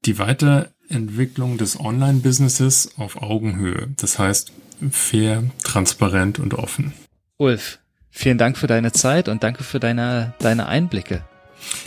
die 0.06 0.18
Weiterentwicklung 0.18 1.58
des 1.58 1.80
Online-Businesses 1.80 2.98
auf 2.98 3.22
Augenhöhe. 3.22 3.90
Das 3.98 4.20
heißt 4.20 4.52
fair, 4.92 5.44
transparent 5.64 6.40
und 6.40 6.54
offen. 6.54 6.94
Ulf, 7.38 7.80
vielen 8.10 8.38
Dank 8.38 8.58
für 8.58 8.68
deine 8.68 8.92
Zeit 8.92 9.30
und 9.30 9.44
danke 9.44 9.64
für 9.64 9.80
deine, 9.80 10.34
deine 10.40 10.68
Einblicke. 10.68 11.24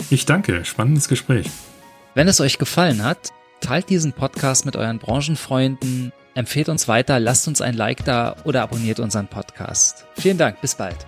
Ich 0.09 0.25
danke, 0.25 0.65
spannendes 0.65 1.07
Gespräch. 1.07 1.47
Wenn 2.15 2.27
es 2.27 2.41
euch 2.41 2.57
gefallen 2.57 3.03
hat, 3.03 3.29
teilt 3.61 3.89
diesen 3.89 4.13
Podcast 4.13 4.65
mit 4.65 4.75
euren 4.75 4.99
Branchenfreunden, 4.99 6.11
empfehlt 6.35 6.69
uns 6.69 6.87
weiter, 6.87 7.19
lasst 7.19 7.47
uns 7.47 7.61
ein 7.61 7.75
Like 7.75 8.03
da 8.05 8.35
oder 8.43 8.61
abonniert 8.63 8.99
unseren 8.99 9.27
Podcast. 9.27 10.05
Vielen 10.15 10.37
Dank, 10.37 10.61
bis 10.61 10.75
bald. 10.75 11.05